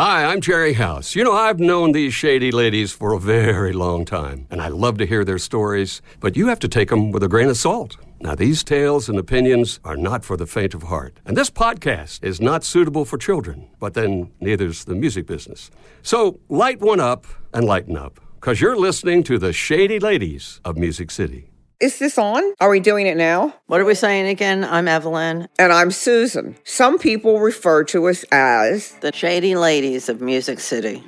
Hi, 0.00 0.26
I'm 0.26 0.40
Gerry 0.40 0.74
House. 0.74 1.16
You 1.16 1.24
know, 1.24 1.32
I've 1.32 1.58
known 1.58 1.90
these 1.90 2.14
shady 2.14 2.52
ladies 2.52 2.92
for 2.92 3.14
a 3.14 3.18
very 3.18 3.72
long 3.72 4.04
time, 4.04 4.46
and 4.48 4.62
I 4.62 4.68
love 4.68 4.96
to 4.98 5.06
hear 5.06 5.24
their 5.24 5.38
stories, 5.38 6.02
but 6.20 6.36
you 6.36 6.46
have 6.46 6.60
to 6.60 6.68
take 6.68 6.90
them 6.90 7.10
with 7.10 7.24
a 7.24 7.28
grain 7.28 7.48
of 7.48 7.56
salt. 7.56 7.96
Now, 8.20 8.36
these 8.36 8.62
tales 8.62 9.08
and 9.08 9.18
opinions 9.18 9.80
are 9.84 9.96
not 9.96 10.24
for 10.24 10.36
the 10.36 10.46
faint 10.46 10.72
of 10.72 10.84
heart. 10.84 11.18
And 11.26 11.36
this 11.36 11.50
podcast 11.50 12.22
is 12.22 12.40
not 12.40 12.62
suitable 12.62 13.04
for 13.04 13.18
children, 13.18 13.70
but 13.80 13.94
then 13.94 14.30
neither's 14.38 14.84
the 14.84 14.94
music 14.94 15.26
business. 15.26 15.68
So 16.02 16.38
light 16.48 16.80
one 16.80 17.00
up 17.00 17.26
and 17.52 17.64
lighten 17.66 17.96
up, 17.96 18.20
because 18.36 18.60
you're 18.60 18.76
listening 18.76 19.24
to 19.24 19.36
the 19.36 19.52
Shady 19.52 19.98
Ladies 19.98 20.60
of 20.64 20.76
Music 20.76 21.10
City. 21.10 21.50
Is 21.80 22.00
this 22.00 22.18
on? 22.18 22.42
Are 22.58 22.68
we 22.70 22.80
doing 22.80 23.06
it 23.06 23.16
now? 23.16 23.54
What 23.68 23.80
are 23.80 23.84
we 23.84 23.94
saying 23.94 24.26
again? 24.26 24.64
I'm 24.64 24.88
Evelyn, 24.88 25.46
And 25.60 25.72
I'm 25.72 25.92
Susan. 25.92 26.56
Some 26.64 26.98
people 26.98 27.38
refer 27.38 27.84
to 27.84 28.08
us 28.08 28.24
as 28.32 28.94
the 28.94 29.12
Shady 29.12 29.54
Ladies 29.54 30.08
of 30.08 30.20
Music 30.20 30.58
City. 30.58 31.04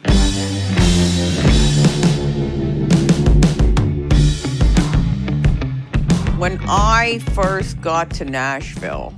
When 6.39 6.61
I 6.69 7.19
first 7.35 7.81
got 7.81 8.11
to 8.13 8.25
Nashville, 8.25 9.13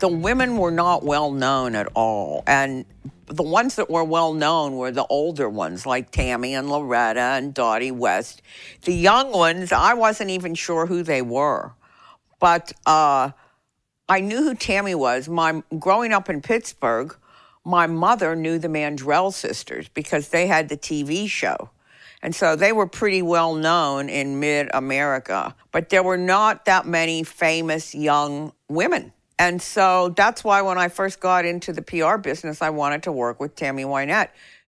the 0.00 0.08
women 0.08 0.58
were 0.58 0.70
not 0.70 1.02
well 1.02 1.32
known 1.32 1.76
at 1.76 1.88
all. 1.94 2.44
And 2.46 2.84
the 3.30 3.44
ones 3.44 3.76
that 3.76 3.88
were 3.88 4.04
well 4.04 4.34
known 4.34 4.76
were 4.76 4.90
the 4.90 5.06
older 5.06 5.48
ones, 5.48 5.86
like 5.86 6.10
Tammy 6.10 6.54
and 6.54 6.68
Loretta 6.68 7.20
and 7.20 7.54
Dottie 7.54 7.92
West. 7.92 8.42
The 8.82 8.92
young 8.92 9.30
ones, 9.30 9.70
I 9.70 9.94
wasn't 9.94 10.30
even 10.30 10.54
sure 10.54 10.86
who 10.86 11.02
they 11.04 11.22
were. 11.22 11.72
But 12.40 12.72
uh, 12.86 13.30
I 14.08 14.20
knew 14.20 14.42
who 14.42 14.54
Tammy 14.54 14.96
was. 14.96 15.28
My 15.28 15.62
growing 15.78 16.12
up 16.12 16.28
in 16.28 16.40
Pittsburgh, 16.40 17.16
my 17.64 17.86
mother 17.86 18.34
knew 18.34 18.58
the 18.58 18.68
Mandrell 18.68 19.32
sisters 19.32 19.88
because 19.88 20.28
they 20.28 20.48
had 20.48 20.68
the 20.68 20.76
TV 20.76 21.28
show. 21.28 21.70
And 22.22 22.34
so 22.34 22.56
they 22.56 22.72
were 22.72 22.86
pretty 22.86 23.22
well 23.22 23.54
known 23.54 24.08
in 24.08 24.40
mid 24.40 24.68
America, 24.74 25.54
but 25.70 25.88
there 25.88 26.02
were 26.02 26.18
not 26.18 26.64
that 26.64 26.86
many 26.86 27.22
famous 27.22 27.94
young 27.94 28.52
women. 28.68 29.12
And 29.40 29.62
so 29.62 30.10
that's 30.10 30.44
why 30.44 30.60
when 30.60 30.76
I 30.76 30.88
first 30.88 31.18
got 31.18 31.46
into 31.46 31.72
the 31.72 31.80
PR 31.80 32.18
business, 32.18 32.60
I 32.60 32.68
wanted 32.68 33.04
to 33.04 33.12
work 33.12 33.40
with 33.40 33.56
Tammy 33.56 33.84
Wynette. 33.84 34.28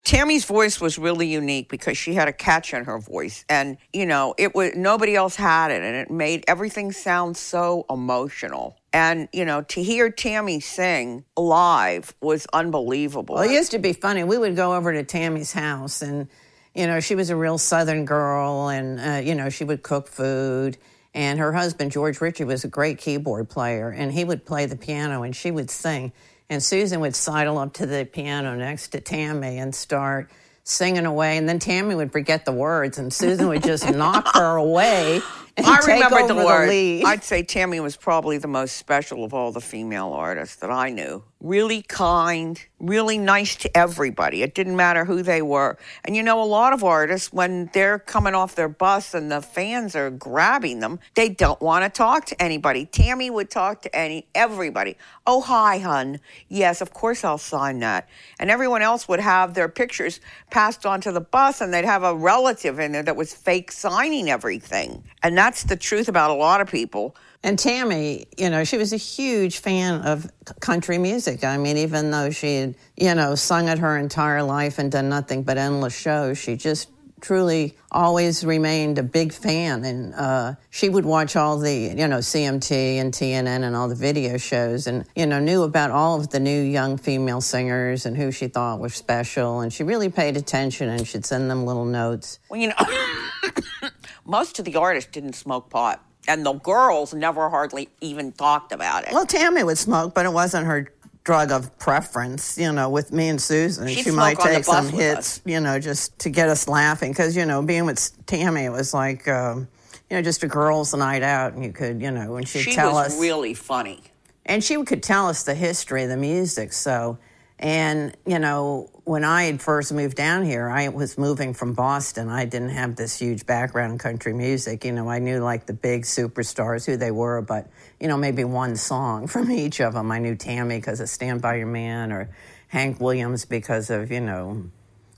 Tammy's 0.05 0.45
voice 0.45 0.83
was 0.83 0.99
really 0.99 1.27
unique 1.29 1.71
because 1.71 1.97
she 1.97 2.13
had 2.13 2.29
a 2.29 2.33
catch 2.33 2.75
in 2.75 2.85
her 2.85 2.99
voice 2.99 3.45
and 3.51 3.77
you 3.93 4.07
know 4.07 4.35
it 4.39 4.55
was 4.55 4.73
nobody 4.75 5.15
else 5.15 5.37
had 5.37 5.71
it 5.71 5.83
and 5.83 5.95
it 5.95 6.11
made 6.11 6.43
everything 6.49 6.91
sound 6.91 7.37
so 7.37 7.85
emotional 7.91 8.79
and 8.95 9.29
you 9.31 9.45
know 9.45 9.61
to 9.61 9.83
hear 9.83 10.11
Tammy 10.11 10.59
sing 10.59 11.23
live 11.37 12.15
was 12.23 12.47
unbelievable 12.55 13.35
Well, 13.35 13.45
it 13.45 13.53
used 13.53 13.73
to 13.73 13.79
be 13.79 13.93
funny. 13.93 14.25
We 14.25 14.39
would 14.39 14.57
go 14.57 14.75
over 14.75 14.91
to 14.91 15.05
Tammy's 15.05 15.53
house, 15.53 16.01
and 16.01 16.29
you 16.75 16.87
know, 16.87 17.01
she 17.01 17.15
was 17.15 17.31
a 17.31 17.37
real 17.37 17.59
Southern 17.59 18.05
girl, 18.05 18.69
and 18.69 19.01
uh, 19.01 19.21
you 19.27 19.35
know, 19.35 19.49
she 19.51 19.65
would 19.65 19.83
cook 19.83 20.09
food. 20.09 20.79
And 21.15 21.39
her 21.39 21.53
husband 21.53 21.91
George 21.91 22.21
Richey 22.21 22.45
was 22.45 22.65
a 22.65 22.69
great 22.69 22.99
keyboard 22.99 23.49
player, 23.49 23.91
and 23.91 24.13
he 24.13 24.25
would 24.25 24.45
play 24.47 24.67
the 24.67 24.77
piano, 24.77 25.23
and 25.23 25.35
she 25.35 25.51
would 25.51 25.71
sing. 25.71 26.13
And 26.49 26.63
Susan 26.63 27.01
would 27.01 27.17
sidle 27.17 27.59
up 27.59 27.73
to 27.75 27.87
the 27.87 28.05
piano 28.05 28.55
next 28.55 28.89
to 28.89 29.01
Tammy 29.01 29.59
and 29.59 29.75
start 29.75 30.31
singing 30.63 31.07
away, 31.07 31.37
and 31.37 31.49
then 31.49 31.59
Tammy 31.59 31.95
would 31.95 32.13
forget 32.13 32.45
the 32.45 32.53
words, 32.53 32.99
and 32.99 33.13
Susan 33.13 33.49
would 33.49 33.63
just 33.63 33.89
knock 33.95 34.35
her 34.35 34.57
away. 34.57 35.21
And 35.57 35.67
I 35.67 35.77
take 35.81 36.05
remember 36.05 36.19
over 36.21 36.35
the 36.35 36.47
word. 36.47 36.69
lead. 36.69 37.05
I'd 37.05 37.25
say 37.25 37.43
Tammy 37.43 37.81
was 37.81 37.97
probably 37.97 38.39
the 38.39 38.49
most 38.49 38.77
special 38.77 39.25
of 39.25 39.35
all 39.35 39.53
the 39.53 39.61
female 39.61 40.13
artists 40.13 40.57
that 40.57 40.71
I 40.71 40.91
knew. 40.91 41.25
Really 41.43 41.81
kind, 41.81 42.63
really 42.79 43.17
nice 43.17 43.57
to 43.57 43.75
everybody. 43.75 44.43
It 44.43 44.55
didn't 44.55 44.77
matter 44.77 45.07
who 45.07 45.23
they 45.23 45.41
were. 45.41 45.79
And 46.05 46.15
you 46.15 46.23
know, 46.23 46.43
a 46.43 46.45
lot 46.45 46.75
of 46.75 46.85
artists, 46.85 47.33
when 47.33 47.71
they're 47.73 47.99
coming 47.99 48.35
off 48.35 48.57
their 48.57 48.69
bus 48.69 49.15
and 49.15 49.33
the 49.33 49.41
fans 49.41 49.97
are 49.97 50.11
grabbing 50.11 50.81
them, 50.81 51.01
they 51.15 51.31
don't 51.31 51.59
want 51.63 51.83
to 51.83 51.89
talk 51.89 52.27
to 52.27 52.43
anybody. 52.43 52.85
Tammy 52.85 53.31
would 53.31 53.49
talk 53.49 53.81
to 53.83 53.97
any 53.97 54.27
everybody. 54.35 54.99
Oh, 55.27 55.41
hi, 55.41 55.79
hun. 55.79 56.21
Yes, 56.49 56.83
of 56.83 56.93
course 56.93 57.25
I'll 57.25 57.39
sign 57.39 57.79
that. 57.79 58.07
And 58.39 58.51
everyone 58.51 58.83
else 58.83 59.09
would 59.09 59.21
have 59.21 59.55
their 59.55 59.71
pictures 59.71 60.21
passed 60.51 60.85
onto 60.85 61.11
the 61.11 61.23
bus, 61.23 61.63
and 61.63 61.73
they'd 61.73 61.87
have 61.87 62.03
a 62.03 62.15
relative 62.15 62.79
in 62.79 62.93
there 62.93 63.03
that 63.03 63.17
was 63.17 63.33
fake 63.33 63.73
signing 63.73 64.29
everything. 64.29 65.05
And 65.23 65.39
that's 65.39 65.65
the 65.65 65.77
truth 65.77 66.09
about 66.09 66.31
a 66.31 66.35
lot 66.35 66.61
of 66.61 66.69
people. 66.69 67.17
And 67.43 67.59
Tammy, 67.59 68.27
you 68.37 68.51
know, 68.51 68.65
she 68.65 68.77
was 68.77 68.93
a 68.93 68.99
huge 68.99 69.59
fan 69.59 70.03
of 70.03 70.31
country 70.61 70.99
music. 70.99 71.43
I 71.43 71.57
mean, 71.57 71.79
even 71.79 72.11
though 72.11 72.31
she 72.31 72.57
had, 72.57 72.75
you 72.97 73.15
know, 73.15 73.35
sung 73.35 73.69
it 73.69 73.79
her 73.79 73.97
entire 73.97 74.43
life 74.43 74.79
and 74.79 74.93
done 74.93 75.09
nothing 75.09 75.43
but 75.43 75.57
endless 75.57 75.99
shows, 75.99 76.37
she 76.37 76.57
just 76.57 76.91
truly 77.23 77.77
always 77.91 78.45
remained 78.45 78.99
a 78.99 79.03
big 79.03 79.33
fan. 79.33 79.85
And 79.85 80.15
uh, 80.15 80.55
she 80.69 80.91
would 80.91 81.07
watch 81.07 81.35
all 81.35 81.59
the, 81.59 81.73
you 81.73 82.09
know, 82.09 82.19
CMT 82.19 82.97
and 82.97 83.13
TNN 83.13 83.63
and 83.63 83.75
all 83.75 83.89
the 83.89 83.95
video 83.95 84.37
shows 84.37 84.87
and, 84.87 85.07
you 85.17 85.27
know, 85.27 85.39
knew 85.41 85.63
about 85.63 85.91
all 85.91 86.21
of 86.21 86.31
the 86.31 86.41
new 86.41 86.63
young 86.63 86.99
female 86.99 87.41
singers 87.41 88.05
and 88.05 88.17
who 88.17 88.31
she 88.31 88.49
thought 88.49 88.81
was 88.81 88.95
special. 88.95 89.61
And 89.61 89.73
she 89.73 89.83
really 89.83 90.11
paid 90.11 90.37
attention 90.37 90.89
and 90.89 91.07
she'd 91.07 91.25
send 91.25 91.51
them 91.51 91.65
little 91.65 91.87
notes. 91.87 92.39
Well, 92.51 92.61
you 92.61 92.69
know, 92.69 93.91
most 94.25 94.59
of 94.59 94.65
the 94.67 94.77
artists 94.77 95.11
didn't 95.11 95.35
smoke 95.35 95.71
pot, 95.71 96.05
and 96.31 96.47
the 96.47 96.53
girls 96.53 97.13
never 97.13 97.49
hardly 97.51 97.89
even 98.01 98.31
talked 98.33 98.71
about 98.73 99.05
it. 99.07 99.13
Well, 99.13 99.27
Tammy 99.27 99.65
would 99.65 99.79
smoke, 99.79 100.15
but 100.15 100.25
it 100.27 100.33
wasn't 100.33 100.67
her 100.67 100.89
drug 101.25 101.51
of 101.51 101.77
preference. 101.79 102.57
You 102.57 102.73
know, 102.73 102.89
with 102.89 103.13
me 103.13 103.29
and 103.29 103.41
Susan, 103.43 103.89
She'd 103.89 104.05
she 104.05 104.11
might 104.13 104.39
take 104.39 104.65
some 104.65 104.89
hits, 104.89 105.39
us. 105.39 105.43
you 105.45 105.61
know, 105.61 105.79
just 105.81 106.17
to 106.21 106.31
get 106.31 106.49
us 106.49 106.69
laughing. 106.69 107.11
Because 107.11 107.37
you 107.37 107.45
know, 107.47 107.63
being 107.63 107.85
with 107.85 108.11
Tammy, 108.27 108.65
it 108.65 108.71
was 108.73 108.95
like, 108.95 109.27
um, 109.27 109.67
you 110.09 110.17
know, 110.17 110.23
just 110.23 110.43
a 110.45 110.49
girls' 110.49 110.95
night 110.95 111.23
out, 111.23 111.53
and 111.55 111.65
you 111.65 111.73
could, 111.73 112.01
you 112.01 112.11
know, 112.13 112.37
and 112.37 112.47
she'd 112.49 112.63
she 112.63 112.73
tell 112.75 112.93
was 112.93 113.09
us, 113.15 113.21
really 113.21 113.55
funny. 113.55 114.01
and 114.47 114.63
she 114.63 114.81
could 114.85 115.03
tell 115.03 115.27
us 115.27 115.43
the 115.43 115.55
history 115.55 116.05
of 116.05 116.09
the 116.11 116.17
music. 116.17 116.73
So, 116.73 117.19
and 117.61 118.17
you 118.27 118.39
know, 118.39 118.89
when 119.05 119.23
I 119.23 119.45
had 119.45 119.61
first 119.61 119.93
moved 119.93 120.17
down 120.17 120.45
here, 120.45 120.71
I 120.71 120.89
was 120.89 121.19
moving 121.19 121.53
from 121.53 121.75
Boston. 121.75 122.31
I 122.31 122.47
didn't 122.47 122.71
have 122.71 122.97
this 122.97 123.19
huge 123.19 123.45
background 123.45 123.93
in 123.93 123.99
country 123.99 124.33
music. 124.33 124.83
You 124.83 124.93
know, 124.93 125.11
I 125.11 125.19
knew 125.19 125.41
like 125.41 125.67
the 125.67 125.75
big 125.75 126.05
superstars 126.05 126.87
who 126.87 126.97
they 126.97 127.11
were, 127.11 127.43
but 127.43 127.69
you 128.01 128.09
know, 128.09 128.17
maybe 128.17 128.45
one 128.45 128.77
song 128.77 129.27
from 129.29 129.51
each 129.51 129.81
of 129.81 129.93
them. 129.93 130.11
I 130.11 130.21
knew 130.21 130.37
Tammy 130.37 130.79
because 130.79 131.01
of 131.01 131.11
"Stand 131.11 131.43
by 131.43 131.57
Your 131.57 131.67
Man" 131.67 132.13
or 132.13 132.31
Hank 132.69 132.99
Williams 132.99 133.45
because 133.45 133.91
of 133.91 134.11
you 134.11 134.21
know 134.21 134.65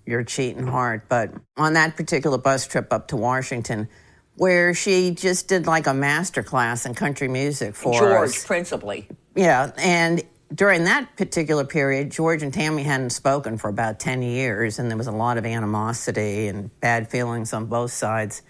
your 0.05 0.25
cheating 0.25 0.67
heart. 0.67 1.05
But 1.09 1.31
on 1.57 1.75
that 1.75 1.97
particular 1.97 2.39
bus 2.39 2.67
trip 2.67 2.93
up 2.93 3.09
to 3.09 3.17
Washington. 3.17 3.89
Where 4.35 4.73
she 4.73 5.11
just 5.11 5.47
did 5.47 5.67
like 5.67 5.87
a 5.87 5.93
master 5.93 6.43
class 6.43 6.87
in 6.87 6.95
country 6.95 7.29
music 7.29 7.75
for 7.75 8.01
George, 8.01 8.31
us. 8.31 8.47
principally. 8.47 9.07
Yeah, 9.35 9.73
and 9.77 10.23
during 10.55 10.85
that 10.85 11.17
particular 11.17 11.65
period, 11.65 12.11
George 12.11 12.43
and 12.43 12.53
Tammy 12.53 12.83
hadn't 12.83 13.11
spoken 13.11 13.59
for 13.59 13.69
about 13.69 14.01
10 14.01 14.23
years, 14.23 14.79
and 14.79 14.91
there 14.91 14.99
was 14.99 15.07
a 15.07 15.13
lot 15.13 15.39
of 15.39 15.47
animosity 15.47 16.49
and 16.49 16.79
bad 16.81 17.09
feelings 17.11 17.53
on 17.53 17.67
both 17.67 17.93
sides. 17.93 18.43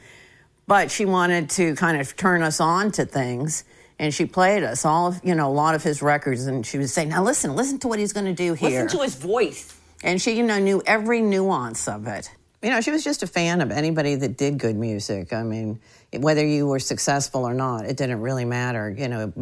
But 0.66 0.90
she 0.90 1.04
wanted 1.04 1.50
to 1.50 1.74
kind 1.76 2.00
of 2.00 2.16
turn 2.16 2.42
us 2.42 2.60
on 2.60 2.92
to 2.92 3.04
things, 3.04 3.64
and 3.98 4.12
she 4.12 4.26
played 4.26 4.62
us 4.62 4.84
all 4.84 5.08
of, 5.08 5.20
you 5.22 5.34
know, 5.34 5.48
a 5.48 5.52
lot 5.52 5.74
of 5.74 5.82
his 5.82 6.02
records, 6.02 6.46
and 6.46 6.64
she 6.66 6.78
would 6.78 6.90
say, 6.90 7.04
Now 7.04 7.22
listen, 7.22 7.54
listen 7.54 7.78
to 7.80 7.88
what 7.88 7.98
he's 7.98 8.12
going 8.12 8.26
to 8.26 8.32
do 8.32 8.54
here. 8.54 8.82
Listen 8.82 8.98
to 8.98 9.04
his 9.04 9.14
voice. 9.14 9.78
And 10.02 10.20
she, 10.20 10.32
you 10.32 10.42
know, 10.42 10.58
knew 10.58 10.82
every 10.86 11.20
nuance 11.20 11.86
of 11.86 12.06
it. 12.06 12.30
You 12.62 12.70
know, 12.70 12.80
she 12.80 12.92
was 12.92 13.02
just 13.02 13.24
a 13.24 13.26
fan 13.26 13.60
of 13.60 13.72
anybody 13.72 14.14
that 14.14 14.36
did 14.36 14.58
good 14.58 14.76
music. 14.76 15.32
I 15.32 15.42
mean, 15.42 15.80
whether 16.16 16.46
you 16.46 16.68
were 16.68 16.78
successful 16.78 17.44
or 17.44 17.54
not, 17.54 17.86
it 17.86 17.96
didn't 17.96 18.20
really 18.20 18.44
matter. 18.44 18.94
You 18.96 19.08
know, 19.08 19.32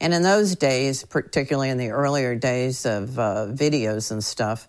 and 0.00 0.14
in 0.14 0.22
those 0.22 0.56
days, 0.56 1.04
particularly 1.04 1.68
in 1.68 1.76
the 1.76 1.90
earlier 1.90 2.34
days 2.34 2.86
of 2.86 3.18
uh, 3.18 3.48
videos 3.50 4.10
and 4.10 4.24
stuff, 4.24 4.68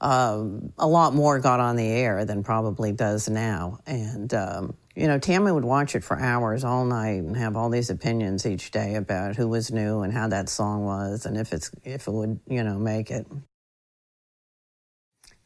um, 0.00 0.72
a 0.78 0.86
lot 0.86 1.14
more 1.14 1.38
got 1.38 1.60
on 1.60 1.76
the 1.76 1.86
air 1.86 2.24
than 2.24 2.42
probably 2.42 2.90
does 2.92 3.28
now. 3.28 3.80
And 3.86 4.32
um, 4.32 4.74
you 4.96 5.06
know, 5.06 5.18
Tammy 5.18 5.52
would 5.52 5.64
watch 5.64 5.94
it 5.94 6.04
for 6.04 6.18
hours 6.18 6.64
all 6.64 6.84
night 6.84 7.22
and 7.22 7.36
have 7.36 7.56
all 7.56 7.70
these 7.70 7.90
opinions 7.90 8.44
each 8.46 8.70
day 8.70 8.94
about 8.96 9.36
who 9.36 9.48
was 9.48 9.70
new 9.70 10.00
and 10.00 10.12
how 10.12 10.28
that 10.28 10.48
song 10.48 10.84
was 10.84 11.24
and 11.24 11.36
if 11.36 11.52
it's 11.52 11.70
if 11.84 12.08
it 12.08 12.12
would 12.12 12.40
you 12.48 12.64
know 12.64 12.78
make 12.78 13.10
it. 13.10 13.26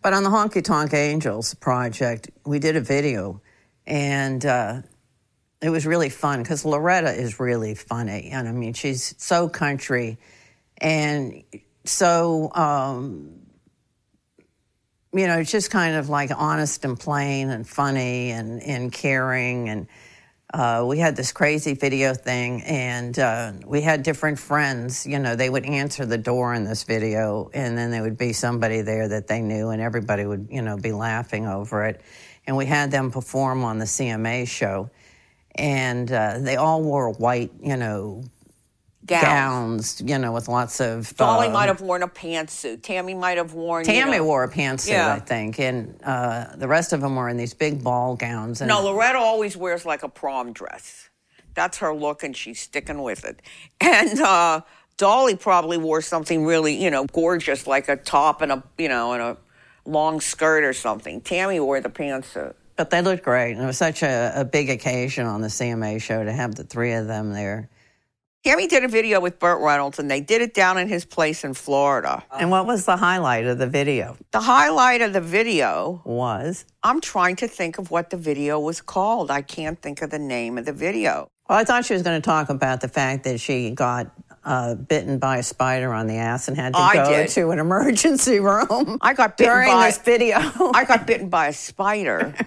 But 0.06 0.14
on 0.14 0.22
the 0.22 0.30
Honky 0.30 0.62
Tonk 0.62 0.94
Angels 0.94 1.54
project, 1.54 2.30
we 2.44 2.60
did 2.60 2.76
a 2.76 2.80
video, 2.80 3.40
and 3.88 4.46
uh, 4.46 4.82
it 5.60 5.70
was 5.70 5.84
really 5.84 6.10
fun 6.10 6.44
because 6.44 6.64
Loretta 6.64 7.12
is 7.12 7.40
really 7.40 7.74
funny, 7.74 8.30
and 8.30 8.48
I 8.48 8.52
mean 8.52 8.72
she's 8.72 9.16
so 9.18 9.48
country, 9.48 10.16
and 10.78 11.42
so 11.82 12.52
um, 12.54 13.48
you 15.12 15.26
know, 15.26 15.42
just 15.42 15.72
kind 15.72 15.96
of 15.96 16.08
like 16.08 16.30
honest 16.32 16.84
and 16.84 16.96
plain 16.96 17.50
and 17.50 17.68
funny 17.68 18.30
and, 18.30 18.62
and 18.62 18.92
caring 18.92 19.68
and 19.68 19.88
uh, 20.56 20.82
we 20.86 20.98
had 20.98 21.16
this 21.16 21.32
crazy 21.32 21.74
video 21.74 22.14
thing, 22.14 22.62
and 22.62 23.18
uh, 23.18 23.52
we 23.66 23.82
had 23.82 24.02
different 24.02 24.38
friends. 24.38 25.06
You 25.06 25.18
know, 25.18 25.36
they 25.36 25.50
would 25.50 25.66
answer 25.66 26.06
the 26.06 26.16
door 26.16 26.54
in 26.54 26.64
this 26.64 26.84
video, 26.84 27.50
and 27.52 27.76
then 27.76 27.90
there 27.90 28.02
would 28.02 28.16
be 28.16 28.32
somebody 28.32 28.80
there 28.80 29.06
that 29.06 29.26
they 29.26 29.42
knew, 29.42 29.68
and 29.68 29.82
everybody 29.82 30.24
would, 30.24 30.48
you 30.50 30.62
know, 30.62 30.78
be 30.78 30.92
laughing 30.92 31.46
over 31.46 31.84
it. 31.84 32.00
And 32.46 32.56
we 32.56 32.64
had 32.64 32.90
them 32.90 33.10
perform 33.10 33.64
on 33.64 33.76
the 33.76 33.84
CMA 33.84 34.48
show, 34.48 34.88
and 35.56 36.10
uh, 36.10 36.38
they 36.38 36.56
all 36.56 36.82
wore 36.82 37.12
white, 37.12 37.50
you 37.60 37.76
know, 37.76 38.24
Gowns. 39.06 39.22
gowns, 39.24 40.02
you 40.04 40.18
know, 40.18 40.32
with 40.32 40.48
lots 40.48 40.80
of. 40.80 41.14
Dolly 41.16 41.46
uh, 41.48 41.52
might 41.52 41.66
have 41.66 41.80
worn 41.80 42.02
a 42.02 42.08
pantsuit. 42.08 42.82
Tammy 42.82 43.14
might 43.14 43.36
have 43.38 43.54
worn. 43.54 43.84
you 43.86 43.92
Tammy 43.92 44.18
know- 44.18 44.24
wore 44.24 44.44
a 44.44 44.50
pantsuit, 44.50 44.88
Yeah. 44.88 45.12
I 45.14 45.20
think, 45.20 45.58
and 45.60 45.98
uh, 46.04 46.46
the 46.56 46.68
rest 46.68 46.92
of 46.92 47.00
them 47.00 47.16
were 47.16 47.28
in 47.28 47.36
these 47.36 47.54
big 47.54 47.82
ball 47.84 48.16
gowns. 48.16 48.60
And 48.60 48.68
No, 48.68 48.82
Loretta 48.82 49.18
always 49.18 49.56
wears 49.56 49.84
like 49.86 50.02
a 50.02 50.08
prom 50.08 50.52
dress. 50.52 51.08
That's 51.54 51.78
her 51.78 51.94
look, 51.94 52.22
and 52.22 52.36
she's 52.36 52.60
sticking 52.60 53.02
with 53.02 53.24
it. 53.24 53.40
And 53.80 54.18
uh, 54.20 54.60
Dolly 54.96 55.36
probably 55.36 55.78
wore 55.78 56.00
something 56.02 56.44
really, 56.44 56.82
you 56.82 56.90
know, 56.90 57.04
gorgeous, 57.06 57.66
like 57.66 57.88
a 57.88 57.96
top 57.96 58.42
and 58.42 58.50
a, 58.52 58.62
you 58.78 58.88
know, 58.88 59.12
and 59.12 59.22
a 59.22 59.36
long 59.84 60.20
skirt 60.20 60.64
or 60.64 60.72
something. 60.72 61.20
Tammy 61.20 61.60
wore 61.60 61.80
the 61.80 61.88
pantsuit. 61.90 62.54
But 62.76 62.90
they 62.90 63.00
looked 63.00 63.22
great. 63.24 63.52
And 63.52 63.62
it 63.62 63.66
was 63.66 63.78
such 63.78 64.02
a, 64.02 64.32
a 64.36 64.44
big 64.44 64.68
occasion 64.68 65.26
on 65.26 65.40
the 65.40 65.48
CMA 65.48 66.00
show 66.02 66.24
to 66.24 66.32
have 66.32 66.54
the 66.56 66.64
three 66.64 66.92
of 66.92 67.06
them 67.06 67.32
there. 67.32 67.70
Tammy 68.46 68.68
did 68.68 68.84
a 68.84 68.88
video 68.88 69.18
with 69.18 69.40
Burt 69.40 69.60
Reynolds, 69.60 69.98
and 69.98 70.08
they 70.08 70.20
did 70.20 70.40
it 70.40 70.54
down 70.54 70.78
in 70.78 70.86
his 70.86 71.04
place 71.04 71.42
in 71.42 71.52
Florida. 71.52 72.22
And 72.30 72.48
what 72.48 72.64
was 72.64 72.84
the 72.84 72.96
highlight 72.96 73.44
of 73.44 73.58
the 73.58 73.66
video? 73.66 74.16
The 74.30 74.40
highlight 74.40 75.02
of 75.02 75.12
the 75.12 75.20
video, 75.20 76.00
Was 76.04 76.64
I'm 76.84 77.00
trying 77.00 77.34
to 77.36 77.48
think 77.48 77.78
of 77.78 77.90
what 77.90 78.10
the 78.10 78.16
video 78.16 78.60
was 78.60 78.80
called. 78.80 79.32
I 79.32 79.42
can't 79.42 79.82
think 79.82 80.00
of 80.00 80.10
the 80.10 80.20
name 80.20 80.58
of 80.58 80.64
the 80.64 80.72
video. 80.72 81.26
well, 81.48 81.58
I 81.58 81.64
thought 81.64 81.86
she 81.86 81.94
was 81.94 82.04
going 82.04 82.22
to 82.22 82.24
talk 82.24 82.48
about 82.48 82.80
the 82.80 82.86
fact 82.88 83.24
that 83.24 83.40
she 83.40 83.72
got 83.72 84.12
uh, 84.44 84.76
bitten 84.76 85.18
by 85.18 85.38
a 85.38 85.42
spider 85.42 85.92
on 85.92 86.06
the 86.06 86.14
ass 86.14 86.46
and 86.46 86.56
had 86.56 86.74
to 86.74 86.78
I 86.78 86.94
go 86.94 87.10
did. 87.10 87.28
to 87.30 87.50
an 87.50 87.58
emergency 87.58 88.38
room. 88.50 88.98
I 89.00 89.12
got 89.12 89.36
bitten 89.36 89.52
during 89.54 89.72
by- 89.72 89.86
this 89.88 89.98
video. 89.98 90.36
I 90.72 90.84
got 90.86 91.04
bitten 91.04 91.28
by 91.30 91.48
a 91.48 91.52
spider. 91.52 92.32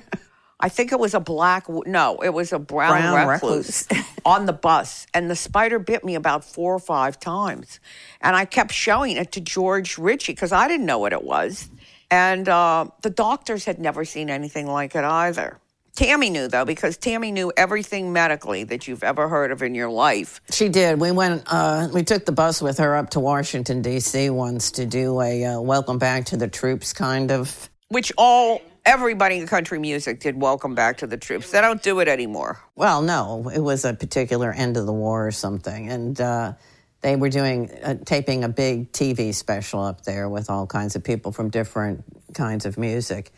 I 0.59 0.67
think 0.67 0.91
it 0.91 0.99
was 0.99 1.13
a 1.13 1.19
black, 1.21 1.69
no, 1.69 2.17
it 2.17 2.29
was 2.29 2.51
a 2.51 2.59
brown, 2.59 2.91
Brown 2.91 3.27
recluse, 3.27 3.87
recluse. 3.89 4.07
on 4.25 4.45
the 4.45 4.53
bus. 4.53 5.07
And 5.13 5.29
the 5.29 5.35
spider 5.35 5.79
bit 5.79 6.03
me 6.03 6.15
about 6.15 6.43
four 6.43 6.73
or 6.73 6.79
five 6.79 7.19
times. 7.19 7.79
And 8.19 8.35
I 8.35 8.43
kept 8.43 8.73
showing 8.73 9.15
it 9.15 9.31
to 9.33 9.41
George 9.41 9.97
Richey 9.97 10.33
because 10.33 10.51
I 10.51 10.67
didn't 10.67 10.85
know 10.85 10.99
what 10.99 11.13
it 11.13 11.23
was. 11.23 11.69
And 12.11 12.49
uh, 12.49 12.87
the 13.01 13.09
doctors 13.09 13.65
had 13.65 13.79
never 13.79 14.03
seen 14.03 14.29
anything 14.29 14.67
like 14.67 14.95
it 14.95 15.03
either. 15.05 15.59
Tammy 15.95 16.29
knew, 16.29 16.47
though, 16.47 16.65
because 16.65 16.97
Tammy 16.97 17.31
knew 17.31 17.51
everything 17.57 18.13
medically 18.13 18.63
that 18.63 18.87
you've 18.87 19.03
ever 19.03 19.27
heard 19.27 19.51
of 19.51 19.61
in 19.61 19.75
your 19.75 19.89
life. 19.89 20.39
She 20.49 20.69
did. 20.69 20.99
We 20.99 21.11
went. 21.11 21.43
Uh, 21.45 21.89
we 21.93 22.03
took 22.03 22.25
the 22.25 22.31
bus 22.31 22.61
with 22.61 22.77
her 22.77 22.95
up 22.95 23.09
to 23.11 23.19
Washington 23.19 23.81
D.C. 23.81 24.29
once 24.29 24.71
to 24.71 24.85
do 24.85 25.19
a 25.19 25.43
uh, 25.43 25.59
welcome 25.59 25.97
back 25.97 26.25
to 26.25 26.37
the 26.37 26.47
troops 26.47 26.93
kind 26.93 27.31
of. 27.31 27.69
Which 27.89 28.13
all, 28.17 28.61
everybody 28.89 29.37
in 29.37 29.45
country 29.45 29.77
music 29.77 30.19
did 30.19 30.35
welcome 30.35 30.73
back 30.73 30.97
to 30.97 31.05
the 31.05 31.15
troops. 31.15 31.51
They 31.51 31.61
don't 31.61 31.81
do 31.83 31.99
it 31.99 32.07
anymore. 32.07 32.59
Well, 32.75 33.03
no, 33.03 33.47
it 33.53 33.59
was 33.59 33.85
a 33.85 33.93
particular 33.93 34.51
end 34.51 34.77
of 34.77 34.87
the 34.87 34.93
war 34.93 35.27
or 35.27 35.31
something, 35.31 35.89
and 35.89 36.19
uh, 36.19 36.53
they 37.01 37.15
were 37.15 37.29
doing 37.29 37.69
uh, 37.69 37.97
taping 38.03 38.43
a 38.43 38.49
big 38.49 38.91
TV 38.91 39.35
special 39.35 39.83
up 39.83 40.05
there 40.05 40.27
with 40.27 40.49
all 40.49 40.65
kinds 40.65 40.95
of 40.95 41.03
people 41.03 41.31
from 41.31 41.51
different 41.51 42.03
kinds 42.33 42.65
of 42.65 42.79
music. 42.79 43.31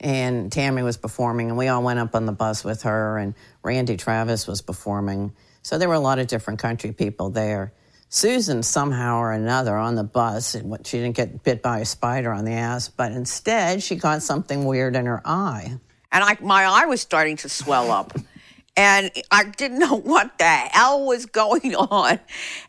And 0.00 0.50
Tammy 0.50 0.82
was 0.82 0.96
performing, 0.96 1.50
and 1.50 1.58
we 1.58 1.68
all 1.68 1.82
went 1.82 1.98
up 1.98 2.14
on 2.14 2.24
the 2.24 2.32
bus 2.32 2.64
with 2.64 2.84
her, 2.84 3.18
and 3.18 3.34
Randy 3.62 3.98
Travis 3.98 4.46
was 4.46 4.62
performing. 4.62 5.34
So 5.60 5.76
there 5.76 5.88
were 5.90 5.94
a 5.94 6.00
lot 6.00 6.18
of 6.18 6.28
different 6.28 6.60
country 6.60 6.92
people 6.92 7.28
there. 7.28 7.74
Susan, 8.14 8.62
somehow 8.62 9.18
or 9.18 9.32
another, 9.32 9.76
on 9.76 9.96
the 9.96 10.04
bus, 10.04 10.54
and 10.54 10.86
she 10.86 10.98
didn't 10.98 11.16
get 11.16 11.42
bit 11.42 11.60
by 11.60 11.80
a 11.80 11.84
spider 11.84 12.32
on 12.32 12.44
the 12.44 12.52
ass, 12.52 12.88
but 12.88 13.10
instead 13.10 13.82
she 13.82 13.96
got 13.96 14.22
something 14.22 14.66
weird 14.66 14.94
in 14.94 15.04
her 15.06 15.20
eye. 15.24 15.76
and 16.12 16.22
I, 16.22 16.38
my 16.40 16.62
eye 16.64 16.86
was 16.86 17.00
starting 17.00 17.36
to 17.38 17.48
swell 17.48 17.90
up. 17.90 18.16
And 18.76 19.10
I 19.32 19.42
didn't 19.42 19.80
know 19.80 19.96
what 19.98 20.38
the 20.38 20.44
hell 20.44 21.04
was 21.04 21.26
going 21.26 21.74
on. 21.90 22.20